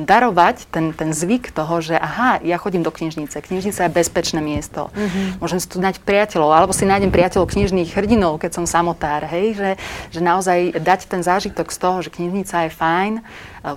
darovať 0.04 0.57
mať 0.58 0.74
ten, 0.74 0.90
ten 0.98 1.14
zvyk 1.14 1.54
toho, 1.54 1.78
že 1.86 1.94
aha, 1.94 2.42
ja 2.42 2.58
chodím 2.58 2.82
do 2.82 2.90
knižnice, 2.90 3.38
knižnica 3.46 3.86
je 3.86 3.92
bezpečné 3.94 4.42
miesto, 4.42 4.90
mm-hmm. 4.90 5.38
môžem 5.38 5.62
si 5.62 5.70
tu 5.70 5.78
nájsť 5.78 6.02
priateľov, 6.02 6.50
alebo 6.50 6.74
si 6.74 6.90
nájdem 6.90 7.14
priateľov 7.14 7.54
knižných 7.54 7.94
hrdinov, 7.94 8.42
keď 8.42 8.58
som 8.58 8.66
samotár, 8.66 9.30
hej, 9.30 9.54
že, 9.54 9.72
že 10.10 10.20
naozaj 10.26 10.82
dať 10.82 11.06
ten 11.06 11.22
zážitok 11.22 11.70
z 11.70 11.78
toho, 11.78 11.98
že 12.02 12.10
knižnica 12.10 12.66
je 12.66 12.72
fajn, 12.74 13.14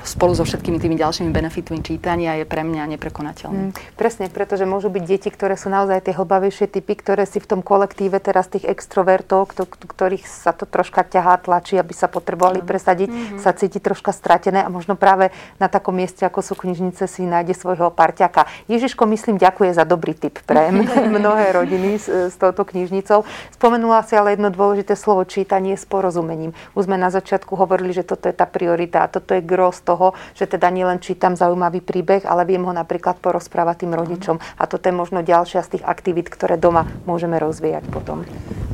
spolu 0.06 0.36
so 0.38 0.46
všetkými 0.46 0.78
tými 0.78 0.94
ďalšími 0.94 1.34
benefitmi 1.34 1.82
čítania 1.82 2.38
je 2.38 2.46
pre 2.46 2.62
mňa 2.62 2.94
neprekonateľné. 2.94 3.62
Mm, 3.70 3.72
presne, 3.98 4.30
pretože 4.30 4.68
môžu 4.68 4.92
byť 4.92 5.02
deti, 5.02 5.28
ktoré 5.32 5.58
sú 5.58 5.72
naozaj 5.72 6.06
tie 6.06 6.14
hlbavejšie 6.14 6.70
typy, 6.70 6.94
ktoré 6.94 7.26
si 7.26 7.42
v 7.42 7.50
tom 7.50 7.60
kolektíve 7.64 8.22
teraz 8.22 8.46
tých 8.46 8.68
extrovertov, 8.68 9.50
ktorých 9.82 10.22
sa 10.28 10.54
to 10.54 10.68
troška 10.68 11.02
ťahá, 11.02 11.42
tlačí, 11.42 11.74
aby 11.74 11.90
sa 11.90 12.06
potrebovali 12.06 12.62
presadiť, 12.62 13.08
mm-hmm. 13.10 13.40
sa 13.42 13.50
cíti 13.56 13.82
troška 13.82 14.14
stratené 14.14 14.62
a 14.62 14.70
možno 14.70 14.94
práve 14.94 15.34
na 15.58 15.66
takom 15.66 15.96
mieste, 15.96 16.22
ako 16.22 16.44
sú 16.44 16.54
knižnice, 16.54 17.10
si 17.10 17.26
nájde 17.26 17.58
svojho 17.58 17.90
parťaka. 17.90 18.46
Ježiško, 18.70 19.08
myslím, 19.10 19.40
ďakuje 19.40 19.74
za 19.74 19.82
dobrý 19.88 20.14
tip 20.14 20.38
pre 20.46 20.70
mnohé 21.18 21.56
rodiny 21.56 21.98
s, 21.98 22.06
s 22.30 22.36
touto 22.38 22.62
knižnicou. 22.68 23.26
Spomenula 23.56 24.04
si 24.04 24.14
ale 24.14 24.38
jedno 24.38 24.52
dôležité 24.52 24.94
slovo 24.94 25.24
čítanie 25.26 25.74
s 25.74 25.88
porozumením. 25.88 26.52
Už 26.76 26.86
sme 26.86 27.00
na 27.00 27.08
začiatku 27.08 27.56
hovorili, 27.56 27.96
že 27.96 28.04
toto 28.04 28.28
je 28.28 28.36
tá 28.36 28.44
priorita 28.44 29.02
a 29.02 29.10
toto 29.10 29.32
je 29.32 29.40
gros 29.40 29.79
z 29.80 29.82
toho, 29.88 30.12
že 30.36 30.44
teda 30.44 30.68
nielen 30.68 31.00
čítam 31.00 31.32
zaujímavý 31.32 31.80
príbeh, 31.80 32.28
ale 32.28 32.44
viem 32.44 32.60
ho 32.60 32.76
napríklad 32.76 33.16
porozprávať 33.24 33.88
tým 33.88 33.96
rodičom. 33.96 34.36
A 34.60 34.68
toto 34.68 34.84
je 34.84 34.92
možno 34.92 35.24
ďalšia 35.24 35.64
z 35.64 35.80
tých 35.80 35.84
aktivít, 35.88 36.28
ktoré 36.28 36.60
doma 36.60 36.84
môžeme 37.08 37.40
rozvíjať 37.40 37.88
potom. 37.88 38.28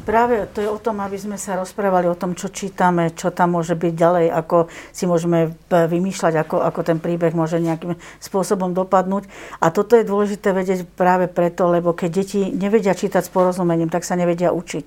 Práve 0.07 0.47
to 0.55 0.63
je 0.63 0.71
o 0.71 0.79
tom, 0.79 1.03
aby 1.03 1.19
sme 1.19 1.35
sa 1.35 1.59
rozprávali 1.59 2.07
o 2.07 2.15
tom, 2.15 2.39
čo 2.39 2.47
čítame, 2.47 3.11
čo 3.11 3.35
tam 3.35 3.59
môže 3.59 3.75
byť 3.75 3.91
ďalej, 3.91 4.27
ako 4.31 4.71
si 4.95 5.03
môžeme 5.03 5.59
vymýšľať, 5.67 6.47
ako, 6.47 6.63
ako 6.63 6.81
ten 6.87 7.03
príbeh 7.03 7.35
môže 7.35 7.59
nejakým 7.59 7.99
spôsobom 8.23 8.71
dopadnúť. 8.71 9.27
A 9.59 9.75
toto 9.75 9.99
je 9.99 10.07
dôležité 10.07 10.55
vedieť 10.55 10.87
práve 10.95 11.27
preto, 11.27 11.67
lebo 11.67 11.91
keď 11.91 12.23
deti 12.23 12.55
nevedia 12.55 12.95
čítať 12.95 13.27
s 13.27 13.35
porozumením, 13.35 13.91
tak 13.91 14.07
sa 14.07 14.15
nevedia 14.15 14.55
učiť. 14.55 14.87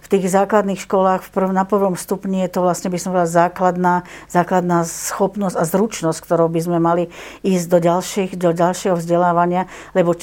V 0.00 0.06
tých 0.06 0.30
základných 0.30 0.78
školách 0.86 1.26
v 1.26 1.30
prv, 1.34 1.50
na 1.50 1.66
prvom 1.66 1.98
stupni 1.98 2.46
je 2.46 2.54
to 2.54 2.62
vlastne, 2.62 2.94
by 2.94 2.98
som 3.02 3.10
povedala, 3.10 3.26
základná, 3.50 3.94
základná 4.30 4.86
schopnosť 4.86 5.58
a 5.58 5.59
zručnosť, 5.64 6.18
ktorou 6.24 6.48
by 6.48 6.60
sme 6.60 6.78
mali 6.78 7.08
ísť 7.42 7.66
do, 7.70 7.78
ďalších, 7.78 8.30
do 8.36 8.50
ďalšieho 8.52 8.96
vzdelávania, 8.96 9.66
lebo 9.94 10.16
e, 10.16 10.18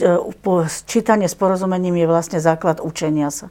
čítanie 0.88 1.30
s 1.30 1.36
porozumením 1.38 1.96
je 1.98 2.08
vlastne 2.08 2.40
základ 2.42 2.80
učenia 2.84 3.30
sa. 3.30 3.48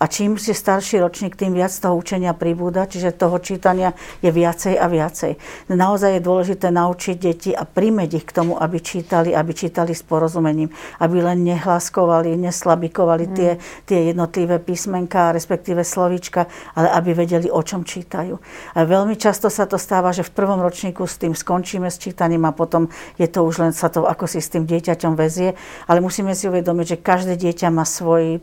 A 0.00 0.08
čím 0.08 0.36
je 0.40 0.56
starší 0.56 1.00
ročník, 1.00 1.36
tým 1.36 1.52
viac 1.52 1.72
toho 1.72 1.96
učenia 1.96 2.32
pribúda, 2.32 2.88
čiže 2.88 3.16
toho 3.16 3.38
čítania 3.38 3.92
je 4.24 4.32
viacej 4.32 4.74
a 4.76 4.86
viacej. 4.88 5.32
Naozaj 5.72 6.18
je 6.18 6.22
dôležité 6.22 6.68
naučiť 6.72 7.16
deti 7.16 7.50
a 7.52 7.64
primeť 7.68 8.10
ich 8.20 8.26
k 8.26 8.32
tomu, 8.32 8.56
aby 8.56 8.80
čítali, 8.80 9.36
aby 9.36 9.52
čítali 9.52 9.92
s 9.92 10.02
porozumením, 10.04 10.72
aby 11.00 11.16
len 11.20 11.44
nehlaskovali, 11.44 12.34
neslabikovali 12.36 13.24
mm. 13.28 13.32
tie, 13.36 13.50
tie 13.84 13.98
jednotlivé 14.12 14.58
písmenka, 14.58 15.32
respektíve 15.36 15.84
slovíčka, 15.84 16.48
ale 16.74 16.88
aby 16.92 17.10
vedeli, 17.12 17.48
o 17.52 17.60
čom 17.60 17.84
čítajú. 17.84 18.38
A 18.76 18.78
veľmi 18.84 19.14
často 19.20 19.52
sa 19.52 19.68
to 19.68 19.76
stáva, 19.76 20.10
že 20.10 20.26
v 20.26 20.34
prvom 20.34 20.60
ročníku 20.62 21.04
tým 21.20 21.36
skončíme 21.36 21.92
s 21.92 22.00
čítaním 22.00 22.48
a 22.48 22.56
potom 22.56 22.88
je 23.20 23.28
to 23.28 23.44
už 23.44 23.60
len 23.60 23.72
sa 23.76 23.92
to 23.92 24.08
ako 24.08 24.24
si 24.24 24.40
s 24.40 24.48
tým 24.48 24.64
dieťaťom 24.64 25.12
vezie. 25.14 25.52
Ale 25.84 26.00
musíme 26.00 26.32
si 26.32 26.48
uvedomiť, 26.48 26.86
že 26.86 26.96
každé 26.96 27.36
dieťa 27.36 27.68
má 27.68 27.84
svoj, 27.84 28.40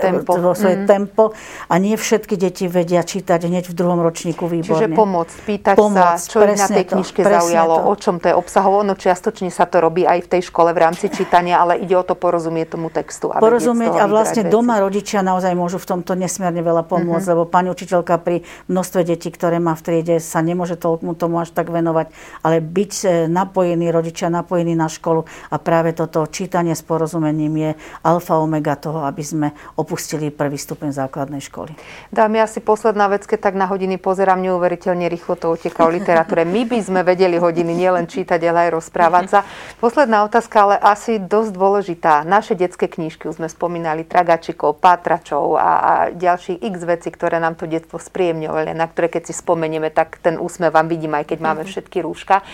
tempo. 0.00 0.32
svoje 0.56 0.82
mm. 0.82 0.86
tempo 0.88 1.36
a 1.68 1.74
nie 1.76 1.94
všetky 2.00 2.40
deti 2.40 2.66
vedia 2.66 3.04
čítať 3.04 3.44
hneď 3.44 3.68
v 3.68 3.74
druhom 3.76 4.00
ročníku 4.00 4.48
výborne. 4.48 4.88
Čiže 4.88 4.96
pomoc, 4.96 5.28
pýtať 5.28 5.76
pomoc, 5.76 6.16
sa, 6.16 6.30
čo 6.30 6.40
ich 6.40 6.56
na 6.56 6.68
tej 6.70 6.84
knižke 6.88 7.20
to, 7.20 7.28
zaujalo, 7.28 7.74
to. 7.76 7.84
o 7.90 7.94
čom 7.98 8.14
to 8.22 8.26
je 8.32 8.34
obsahovo. 8.34 8.80
No 8.86 8.96
čiastočne 8.96 9.52
sa 9.52 9.68
to 9.68 9.82
robí 9.82 10.08
aj 10.08 10.24
v 10.24 10.28
tej 10.38 10.42
škole 10.48 10.72
v 10.72 10.78
rámci 10.80 11.12
čítania, 11.12 11.60
ale 11.60 11.82
ide 11.82 11.92
o 11.98 12.04
to 12.06 12.16
porozumieť 12.16 12.78
tomu 12.78 12.88
textu. 12.88 13.28
Aby 13.28 13.42
porozumieť 13.42 13.98
a 13.98 14.06
vlastne 14.06 14.46
doma 14.46 14.78
rodičia 14.80 15.20
naozaj 15.20 15.52
môžu 15.52 15.82
v 15.82 15.86
tomto 15.98 16.14
nesmierne 16.14 16.62
veľa 16.62 16.86
pomôcť, 16.86 17.26
mm-hmm. 17.26 17.34
lebo 17.36 17.44
pani 17.50 17.68
učiteľka 17.74 18.14
pri 18.22 18.46
množstve 18.70 19.00
detí, 19.02 19.28
ktoré 19.34 19.58
má 19.58 19.74
v 19.74 19.82
triede, 19.82 20.16
sa 20.22 20.40
nemôže 20.40 20.78
tomu, 20.78 21.12
tomu 21.18 21.42
až 21.42 21.50
tak 21.50 21.68
venovať, 21.68 21.81
ale 21.90 22.62
byť 22.62 22.92
e, 23.02 23.06
napojený, 23.26 23.90
rodičia 23.90 24.30
napojení 24.30 24.78
na 24.78 24.86
školu 24.86 25.26
a 25.50 25.56
práve 25.58 25.90
toto 25.90 26.22
čítanie 26.30 26.78
s 26.78 26.86
porozumením 26.86 27.54
je 27.58 27.70
alfa 28.06 28.38
omega 28.38 28.78
toho, 28.78 29.02
aby 29.02 29.22
sme 29.26 29.48
opustili 29.74 30.30
prvý 30.30 30.54
stupeň 30.54 30.94
základnej 30.94 31.42
školy. 31.42 31.74
Dámy, 32.14 32.46
asi 32.46 32.62
posledná 32.62 33.10
vec, 33.10 33.26
keď 33.26 33.50
tak 33.50 33.54
na 33.58 33.66
hodiny 33.66 33.98
pozerám, 33.98 34.38
neuveriteľne 34.38 35.08
rýchlo 35.08 35.34
to 35.34 35.50
uteká 35.56 35.88
o 35.88 35.90
literatúre. 35.90 36.44
My 36.46 36.62
by 36.68 36.78
sme 36.78 37.00
vedeli 37.02 37.40
hodiny 37.40 37.72
nielen 37.72 38.06
čítať, 38.06 38.38
ale 38.46 38.68
aj 38.68 38.70
rozprávať 38.78 39.24
sa. 39.32 39.40
Posledná 39.80 40.22
otázka, 40.28 40.56
ale 40.68 40.76
asi 40.76 41.16
dosť 41.16 41.50
dôležitá. 41.56 42.22
Naše 42.28 42.54
detské 42.54 42.86
knížky, 42.86 43.26
už 43.26 43.40
sme 43.40 43.48
spomínali 43.48 44.04
Tragačikov, 44.04 44.78
Pátračov 44.78 45.56
a, 45.56 45.70
a 45.80 45.92
ďalších 46.12 46.60
x 46.60 46.76
veci, 46.84 47.08
ktoré 47.08 47.40
nám 47.40 47.56
to 47.56 47.64
detstvo 47.64 47.96
spríjemňovali, 47.96 48.76
na 48.76 48.84
ktoré 48.84 49.08
keď 49.08 49.32
si 49.32 49.34
spomenieme, 49.34 49.88
tak 49.88 50.20
ten 50.20 50.36
úsmev 50.36 50.74
vám 50.74 50.90
vidím, 50.90 51.16
aj 51.16 51.32
keď 51.32 51.38
máme. 51.40 51.62
Všetky 51.72 52.04
rúška. 52.04 52.40
E, 52.40 52.44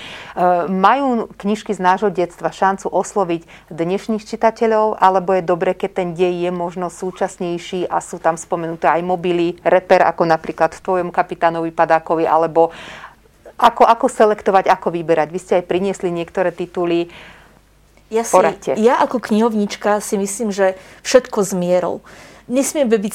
majú 0.70 1.26
knižky 1.34 1.74
z 1.74 1.80
nášho 1.82 2.14
detstva 2.14 2.54
šancu 2.54 2.86
osloviť 2.86 3.74
dnešných 3.74 4.22
čitateľov, 4.22 5.02
alebo 5.02 5.34
je 5.34 5.42
dobre, 5.42 5.74
keď 5.74 5.90
ten 5.90 6.08
dej 6.14 6.46
je 6.46 6.50
možno 6.54 6.86
súčasnejší 6.88 7.90
a 7.90 7.98
sú 7.98 8.22
tam 8.22 8.38
spomenuté 8.38 8.86
aj 8.86 9.02
mobily, 9.02 9.58
reper, 9.66 10.06
ako 10.06 10.22
napríklad 10.22 10.78
v 10.78 10.84
tvojom 10.86 11.08
kapitánovi 11.10 11.74
Padákovi, 11.74 12.22
alebo 12.22 12.70
ako, 13.58 13.82
ako 13.82 14.06
selektovať, 14.06 14.70
ako 14.70 14.94
vyberať. 14.94 15.28
Vy 15.34 15.40
ste 15.42 15.52
aj 15.58 15.64
priniesli 15.66 16.14
niektoré 16.14 16.54
tituly. 16.54 17.10
Ja, 18.08 18.24
si, 18.24 18.40
ja 18.80 18.96
ako 19.04 19.20
knihovnička 19.20 20.00
si 20.00 20.16
myslím, 20.16 20.48
že 20.48 20.80
všetko 21.04 21.44
s 21.44 21.52
mierou 21.52 22.00
nesmieme 22.48 22.96
byť 22.96 23.14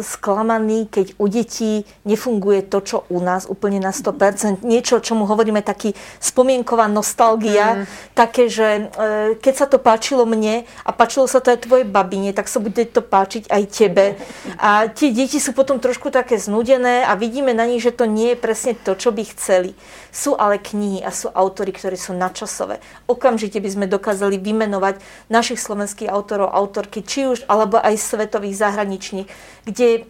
sklamaní, 0.00 0.88
keď 0.88 1.14
u 1.20 1.28
detí 1.28 1.84
nefunguje 2.08 2.64
to, 2.64 2.80
čo 2.80 2.96
u 3.12 3.20
nás 3.20 3.44
úplne 3.44 3.78
na 3.78 3.92
100%. 3.92 4.64
Niečo, 4.64 4.98
čo 5.04 5.12
mu 5.14 5.28
hovoríme 5.28 5.60
taký 5.60 5.92
spomienková 6.18 6.88
nostalgia, 6.88 7.84
mm. 7.84 8.16
také, 8.16 8.48
že 8.48 8.68
e, 8.68 9.36
keď 9.38 9.54
sa 9.54 9.66
to 9.68 9.76
páčilo 9.76 10.24
mne 10.24 10.64
a 10.64 10.90
páčilo 10.90 11.28
sa 11.28 11.44
to 11.44 11.52
aj 11.52 11.68
tvojej 11.68 11.86
babine, 11.86 12.32
tak 12.32 12.48
sa 12.48 12.58
bude 12.58 12.82
to 12.88 13.04
páčiť 13.04 13.52
aj 13.52 13.62
tebe. 13.68 14.16
A 14.56 14.88
tie 14.88 15.12
deti 15.12 15.36
sú 15.36 15.52
potom 15.52 15.76
trošku 15.78 16.08
také 16.08 16.40
znudené 16.40 17.04
a 17.04 17.12
vidíme 17.14 17.52
na 17.52 17.68
nich, 17.68 17.84
že 17.84 17.92
to 17.92 18.08
nie 18.08 18.32
je 18.32 18.40
presne 18.40 18.72
to, 18.74 18.96
čo 18.96 19.12
by 19.12 19.22
chceli. 19.36 19.76
Sú 20.14 20.32
ale 20.34 20.56
knihy 20.56 21.04
a 21.04 21.12
sú 21.12 21.28
autory, 21.28 21.74
ktorí 21.74 22.00
sú 22.00 22.16
nadčasové. 22.16 22.80
Okamžite 23.04 23.60
by 23.60 23.68
sme 23.68 23.86
dokázali 23.90 24.40
vymenovať 24.40 25.02
našich 25.28 25.60
slovenských 25.60 26.08
autorov, 26.08 26.54
autorky, 26.54 27.02
či 27.04 27.28
už, 27.28 27.44
alebo 27.50 27.76
aj 27.82 27.98
svetových 27.98 28.53
tých 28.54 28.62
zahraničných, 28.62 29.26
kde 29.66 30.06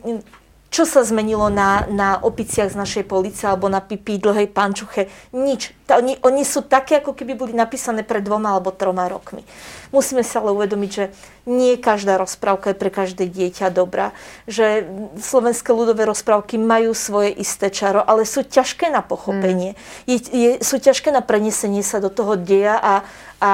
čo 0.75 0.83
sa 0.83 1.07
zmenilo 1.07 1.55
na, 1.55 1.87
na 1.87 2.19
opiciach 2.19 2.67
z 2.67 2.75
našej 2.75 3.05
police 3.07 3.47
alebo 3.47 3.71
na 3.71 3.79
pipi 3.79 4.19
dlhej 4.19 4.51
pančuche? 4.51 5.07
Nič. 5.31 5.71
Ta, 5.87 6.03
oni, 6.03 6.19
oni 6.19 6.43
sú 6.43 6.67
také, 6.67 6.99
ako 6.99 7.15
keby 7.15 7.39
boli 7.39 7.55
napísané 7.55 8.03
pred 8.03 8.27
dvoma 8.27 8.59
alebo 8.59 8.75
troma 8.75 9.07
rokmi. 9.07 9.47
Musíme 9.95 10.27
sa 10.27 10.43
ale 10.43 10.51
uvedomiť, 10.51 10.91
že 10.91 11.15
nie 11.47 11.79
každá 11.79 12.19
rozprávka 12.19 12.75
je 12.75 12.81
pre 12.83 12.91
každé 12.91 13.31
dieťa 13.31 13.71
dobrá. 13.71 14.11
Že 14.51 14.83
slovenské 15.23 15.71
ľudové 15.71 16.11
rozprávky 16.11 16.59
majú 16.59 16.91
svoje 16.91 17.31
isté 17.39 17.71
čaro, 17.71 18.03
ale 18.03 18.27
sú 18.27 18.43
ťažké 18.43 18.91
na 18.91 18.99
pochopenie. 18.99 19.79
Mm. 19.79 20.11
Je, 20.11 20.19
je, 20.27 20.51
sú 20.59 20.83
ťažké 20.83 21.15
na 21.15 21.23
prenesenie 21.23 21.87
sa 21.87 22.03
do 22.03 22.11
toho 22.11 22.35
deja 22.35 22.83
a, 22.83 22.95
a 23.39 23.51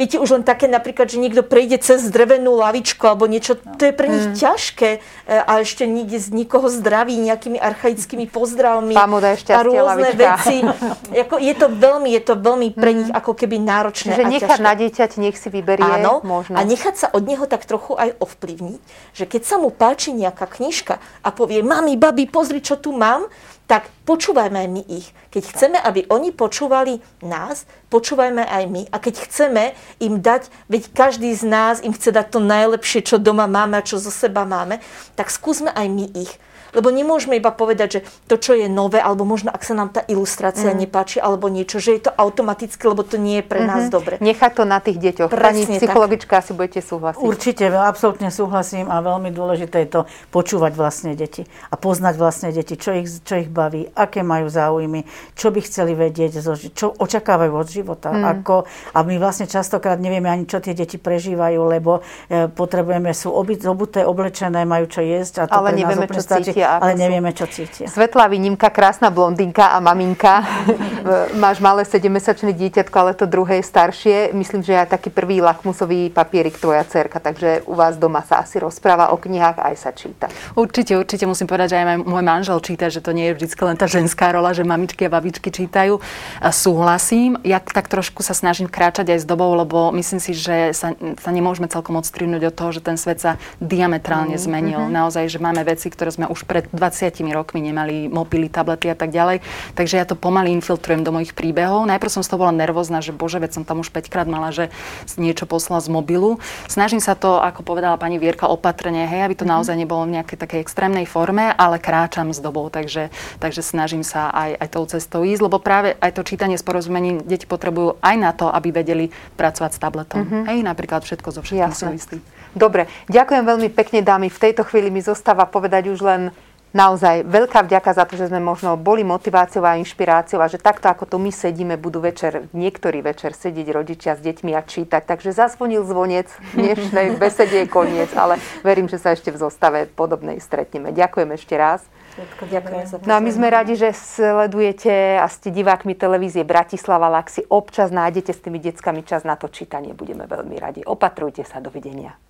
Viete, 0.00 0.16
už 0.16 0.40
len 0.40 0.44
také 0.48 0.64
napríklad, 0.64 1.12
že 1.12 1.20
niekto 1.20 1.44
prejde 1.44 1.76
cez 1.76 2.08
drevenú 2.08 2.56
lavičku 2.56 3.04
alebo 3.04 3.28
niečo, 3.28 3.60
to 3.76 3.84
je 3.84 3.92
pre 3.92 4.08
nich 4.08 4.32
mm. 4.32 4.36
ťažké 4.40 4.90
e, 4.96 4.98
a 5.28 5.60
ešte 5.60 5.84
nikde 5.84 6.16
z 6.16 6.32
nikoho 6.32 6.72
zdraví 6.72 7.20
nejakými 7.20 7.60
archaickými 7.60 8.24
pozdravmi 8.32 8.96
Pamoda 8.96 9.36
a 9.36 9.60
rôzne 9.60 9.84
lavička. 9.84 10.16
veci. 10.16 10.56
Jako, 11.20 11.36
je 11.36 11.54
to 11.58 11.66
veľmi, 11.68 12.08
je 12.16 12.22
to 12.24 12.34
veľmi 12.38 12.68
pre 12.72 12.96
nich 12.96 13.10
mm. 13.12 13.18
ako 13.20 13.32
keby 13.36 13.60
náročné 13.60 14.16
Čiže 14.16 14.24
nechať 14.24 14.58
na 14.64 14.72
dieťať, 14.72 15.10
nech 15.20 15.36
si 15.36 15.52
vyberie. 15.52 15.84
Áno, 15.84 16.24
možno. 16.24 16.56
a 16.56 16.64
nechať 16.64 16.94
sa 16.96 17.06
od 17.12 17.20
neho 17.28 17.44
tak 17.44 17.68
trochu 17.68 17.92
aj 17.92 18.16
ovplyvniť, 18.24 18.80
že 19.12 19.24
keď 19.28 19.42
sa 19.44 19.60
mu 19.60 19.68
páči 19.68 20.16
nejaká 20.16 20.48
knižka 20.48 20.96
a 21.20 21.28
povie, 21.28 21.60
mami, 21.60 22.00
babi, 22.00 22.24
pozri, 22.24 22.64
čo 22.64 22.80
tu 22.80 22.96
mám, 22.96 23.28
tak 23.70 23.86
počúvajme 24.02 24.66
aj 24.66 24.68
my 24.74 24.82
ich. 24.90 25.14
Keď 25.30 25.42
chceme, 25.54 25.78
aby 25.78 26.02
oni 26.10 26.34
počúvali 26.34 26.98
nás, 27.22 27.70
počúvajme 27.86 28.42
aj 28.42 28.64
my. 28.66 28.82
A 28.90 28.98
keď 28.98 29.30
chceme 29.30 29.78
im 30.02 30.18
dať, 30.18 30.50
veď 30.66 30.90
každý 30.90 31.30
z 31.30 31.46
nás 31.46 31.78
im 31.78 31.94
chce 31.94 32.10
dať 32.10 32.34
to 32.34 32.42
najlepšie, 32.42 33.06
čo 33.06 33.22
doma 33.22 33.46
máme 33.46 33.78
a 33.78 33.86
čo 33.86 34.02
zo 34.02 34.10
seba 34.10 34.42
máme, 34.42 34.82
tak 35.14 35.30
skúsme 35.30 35.70
aj 35.70 35.86
my 35.86 36.10
ich. 36.18 36.34
Lebo 36.76 36.88
nemôžeme 36.94 37.38
iba 37.38 37.50
povedať, 37.50 37.88
že 37.90 38.00
to, 38.30 38.38
čo 38.38 38.52
je 38.54 38.70
nové, 38.70 39.02
alebo 39.02 39.26
možno 39.26 39.50
ak 39.50 39.62
sa 39.66 39.74
nám 39.74 39.90
tá 39.90 40.06
ilustrácia 40.06 40.70
mm. 40.70 40.78
nepáči, 40.86 41.18
alebo 41.18 41.50
niečo, 41.50 41.82
že 41.82 41.98
je 41.98 42.10
to 42.10 42.12
automaticky, 42.14 42.82
lebo 42.86 43.02
to 43.02 43.18
nie 43.18 43.42
je 43.42 43.44
pre 43.46 43.60
mm-hmm. 43.62 43.70
nás 43.70 43.82
mhm. 43.88 43.92
dobre. 43.92 44.14
Nechať 44.22 44.52
to 44.54 44.64
na 44.64 44.78
tých 44.78 44.98
deťoch. 44.98 45.30
Presne 45.30 45.66
Pani 45.66 45.78
psychologička, 45.78 46.34
tak. 46.38 46.40
asi 46.46 46.50
budete 46.54 46.80
súhlasiť. 46.84 47.20
Určite, 47.20 47.64
absolútne 47.70 48.28
súhlasím 48.30 48.86
a 48.88 49.02
veľmi 49.02 49.30
dôležité 49.34 49.86
je 49.86 49.90
to 49.90 50.00
počúvať 50.30 50.72
vlastne 50.78 51.12
deti 51.18 51.48
a 51.70 51.74
poznať 51.74 52.14
vlastne 52.16 52.48
deti, 52.54 52.78
čo 52.78 52.94
ich, 52.94 53.08
čo 53.24 53.40
ich 53.40 53.50
baví, 53.50 53.90
aké 53.96 54.22
majú 54.22 54.46
záujmy, 54.46 55.04
čo 55.34 55.50
by 55.50 55.60
chceli 55.64 55.92
vedieť, 55.98 56.40
čo 56.72 56.94
očakávajú 56.94 57.52
od 57.52 57.68
života. 57.68 58.14
Mm. 58.14 58.24
Ako, 58.40 58.68
a 58.94 58.98
my 59.02 59.14
vlastne 59.18 59.50
častokrát 59.50 59.98
nevieme 59.98 60.30
ani, 60.30 60.46
čo 60.46 60.62
tie 60.62 60.76
deti 60.76 61.00
prežívajú, 61.00 61.60
lebo 61.66 62.04
e, 62.30 62.46
potrebujeme, 62.52 63.10
sú 63.16 63.32
obuté, 63.34 64.04
oblečené, 64.04 64.62
majú 64.62 64.86
čo 64.86 65.00
jesť 65.02 65.34
a 65.40 65.44
to 65.48 65.56
Ale 65.56 65.74
nevieme, 65.74 66.06
čo 66.06 66.20
stačí 66.22 66.59
cítia. 66.60 66.78
Ale 66.80 66.94
nevieme, 66.96 67.30
čo 67.32 67.46
cítia. 67.48 67.86
Svetlá 67.88 68.28
výnimka, 68.28 68.68
krásna 68.68 69.08
blondinka 69.08 69.72
a 69.72 69.78
maminka. 69.80 70.44
Máš 71.42 71.58
malé 71.64 71.88
7-mesačné 71.88 72.52
dieťatko, 72.52 72.96
ale 73.00 73.12
to 73.16 73.24
druhé 73.24 73.60
je 73.60 73.64
staršie. 73.64 74.16
Myslím, 74.36 74.60
že 74.60 74.76
aj 74.76 74.92
taký 74.92 75.08
prvý 75.08 75.40
lakmusový 75.40 76.12
papierik 76.12 76.60
tvoja 76.60 76.84
cerka, 76.84 77.20
takže 77.20 77.64
u 77.64 77.74
vás 77.74 77.96
doma 77.96 78.20
sa 78.24 78.44
asi 78.44 78.60
rozpráva 78.60 79.12
o 79.12 79.16
knihách 79.16 79.58
aj 79.60 79.74
sa 79.76 79.90
číta. 79.96 80.28
Určite, 80.52 80.96
určite 81.00 81.24
musím 81.24 81.48
povedať, 81.48 81.72
že 81.72 81.76
aj 81.80 82.04
môj 82.04 82.24
manžel 82.24 82.58
číta, 82.60 82.92
že 82.92 83.00
to 83.00 83.16
nie 83.16 83.32
je 83.32 83.40
vždy 83.40 83.48
len 83.60 83.76
tá 83.76 83.86
ženská 83.88 84.32
rola, 84.32 84.52
že 84.56 84.64
mamičky 84.64 85.08
a 85.08 85.10
babičky 85.12 85.48
čítajú. 85.52 86.00
A 86.40 86.48
súhlasím. 86.52 87.40
Ja 87.44 87.60
tak 87.60 87.88
trošku 87.88 88.24
sa 88.24 88.36
snažím 88.36 88.68
kráčať 88.68 89.12
aj 89.16 89.18
s 89.24 89.26
dobou, 89.28 89.52
lebo 89.56 89.92
myslím 89.96 90.20
si, 90.20 90.32
že 90.36 90.72
sa, 90.72 90.92
sa 90.96 91.30
nemôžeme 91.30 91.68
celkom 91.68 91.96
odstrihnúť 92.00 92.50
od 92.50 92.54
toho, 92.56 92.70
že 92.72 92.80
ten 92.84 92.96
svet 92.96 93.20
sa 93.20 93.36
diametrálne 93.60 94.36
mm, 94.36 94.42
zmenil. 94.42 94.80
Mm-hmm. 94.86 94.96
Naozaj, 94.96 95.24
že 95.28 95.38
máme 95.38 95.62
veci, 95.62 95.92
ktoré 95.92 96.10
sme 96.10 96.26
už 96.26 96.49
pred 96.50 96.66
20 96.74 97.22
rokmi 97.30 97.62
nemali 97.62 98.10
mobily, 98.10 98.50
tablety 98.50 98.90
a 98.90 98.98
tak 98.98 99.14
ďalej. 99.14 99.38
Takže 99.78 99.94
ja 99.94 100.02
to 100.02 100.18
pomaly 100.18 100.50
infiltrujem 100.50 101.06
do 101.06 101.14
mojich 101.14 101.30
príbehov. 101.30 101.86
Najprv 101.86 102.10
som 102.10 102.26
z 102.26 102.34
toho 102.34 102.42
bola 102.42 102.50
nervózna, 102.50 102.98
že 102.98 103.14
bože, 103.14 103.38
veď 103.38 103.54
som 103.54 103.62
tam 103.62 103.78
už 103.86 103.94
5 103.94 104.10
krát 104.10 104.26
mala, 104.26 104.50
že 104.50 104.74
niečo 105.14 105.46
poslala 105.46 105.78
z 105.78 105.86
mobilu. 105.94 106.42
Snažím 106.66 106.98
sa 106.98 107.14
to, 107.14 107.38
ako 107.38 107.62
povedala 107.62 107.94
pani 107.94 108.18
Vierka, 108.18 108.50
opatrne, 108.50 109.06
hej, 109.06 109.22
aby 109.22 109.38
to 109.38 109.46
mm-hmm. 109.46 109.62
naozaj 109.62 109.76
nebolo 109.78 110.10
v 110.10 110.18
nejakej 110.18 110.38
takej 110.42 110.60
extrémnej 110.66 111.06
forme, 111.06 111.54
ale 111.54 111.78
kráčam 111.78 112.34
s 112.34 112.42
dobou, 112.42 112.66
takže, 112.66 113.14
takže 113.38 113.62
snažím 113.62 114.02
sa 114.02 114.34
aj, 114.34 114.50
aj 114.58 114.68
tou 114.74 114.84
cestou 114.90 115.22
ísť, 115.22 115.46
lebo 115.46 115.62
práve 115.62 115.94
aj 116.02 116.18
to 116.18 116.26
čítanie 116.26 116.58
s 116.58 116.66
porozumením 116.66 117.22
deti 117.22 117.46
potrebujú 117.46 118.02
aj 118.02 118.16
na 118.18 118.34
to, 118.34 118.50
aby 118.50 118.74
vedeli 118.74 119.12
pracovať 119.38 119.70
s 119.76 119.78
tabletom. 119.78 120.26
Mm-hmm. 120.26 120.42
Hej, 120.50 120.58
napríklad 120.66 121.06
všetko 121.06 121.28
zo 121.30 121.40
všetkým 121.44 121.76
súvislí. 121.76 122.39
Dobre, 122.54 122.90
ďakujem 123.06 123.44
veľmi 123.46 123.68
pekne 123.70 124.02
dámy. 124.02 124.26
V 124.26 124.42
tejto 124.50 124.66
chvíli 124.66 124.90
mi 124.90 124.98
zostáva 124.98 125.46
povedať 125.46 125.90
už 125.90 126.02
len 126.02 126.22
naozaj 126.70 127.26
veľká 127.26 127.66
vďaka 127.66 127.90
za 127.94 128.04
to, 128.06 128.14
že 128.14 128.30
sme 128.30 128.38
možno 128.38 128.78
boli 128.78 129.02
motiváciou 129.02 129.66
a 129.66 129.78
inšpiráciou 129.78 130.38
a 130.38 130.50
že 130.50 130.58
takto 130.58 130.86
ako 130.86 131.06
tu 131.06 131.16
my 131.18 131.34
sedíme, 131.34 131.74
budú 131.74 131.98
večer, 131.98 132.46
niektorý 132.54 133.02
večer 133.02 133.34
sedieť 133.34 133.68
rodičia 133.74 134.14
s 134.14 134.22
deťmi 134.22 134.54
a 134.54 134.62
čítať. 134.62 135.02
Takže 135.02 135.34
zasvonil 135.34 135.82
zvonec 135.82 136.30
dnešnej 136.54 137.14
besede 137.22 137.66
je 137.66 137.70
koniec, 137.70 138.10
ale 138.14 138.38
verím, 138.62 138.86
že 138.86 139.02
sa 139.02 139.14
ešte 139.14 139.34
v 139.34 139.38
zostave 139.42 139.90
podobnej 139.90 140.38
stretneme. 140.38 140.94
Ďakujem 140.94 141.30
ešte 141.34 141.54
raz. 141.58 141.82
Ďakujem. 142.20 143.06
No 143.06 143.16
a 143.16 143.20
my 143.22 143.30
sme 143.30 143.48
radi, 143.48 143.78
že 143.78 143.94
sledujete 143.94 145.22
a 145.22 145.26
ste 145.30 145.54
divákmi 145.54 145.94
televízie 145.94 146.42
Bratislava, 146.42 147.06
ak 147.14 147.30
si 147.30 147.42
občas 147.46 147.94
nájdete 147.94 148.34
s 148.34 148.40
tými 148.42 148.58
deckami 148.58 149.06
čas 149.06 149.22
na 149.22 149.38
to 149.38 149.46
čítanie, 149.46 149.94
budeme 149.94 150.26
veľmi 150.26 150.56
radi. 150.58 150.80
Opatrujte 150.84 151.46
sa, 151.46 151.62
dovidenia. 151.62 152.29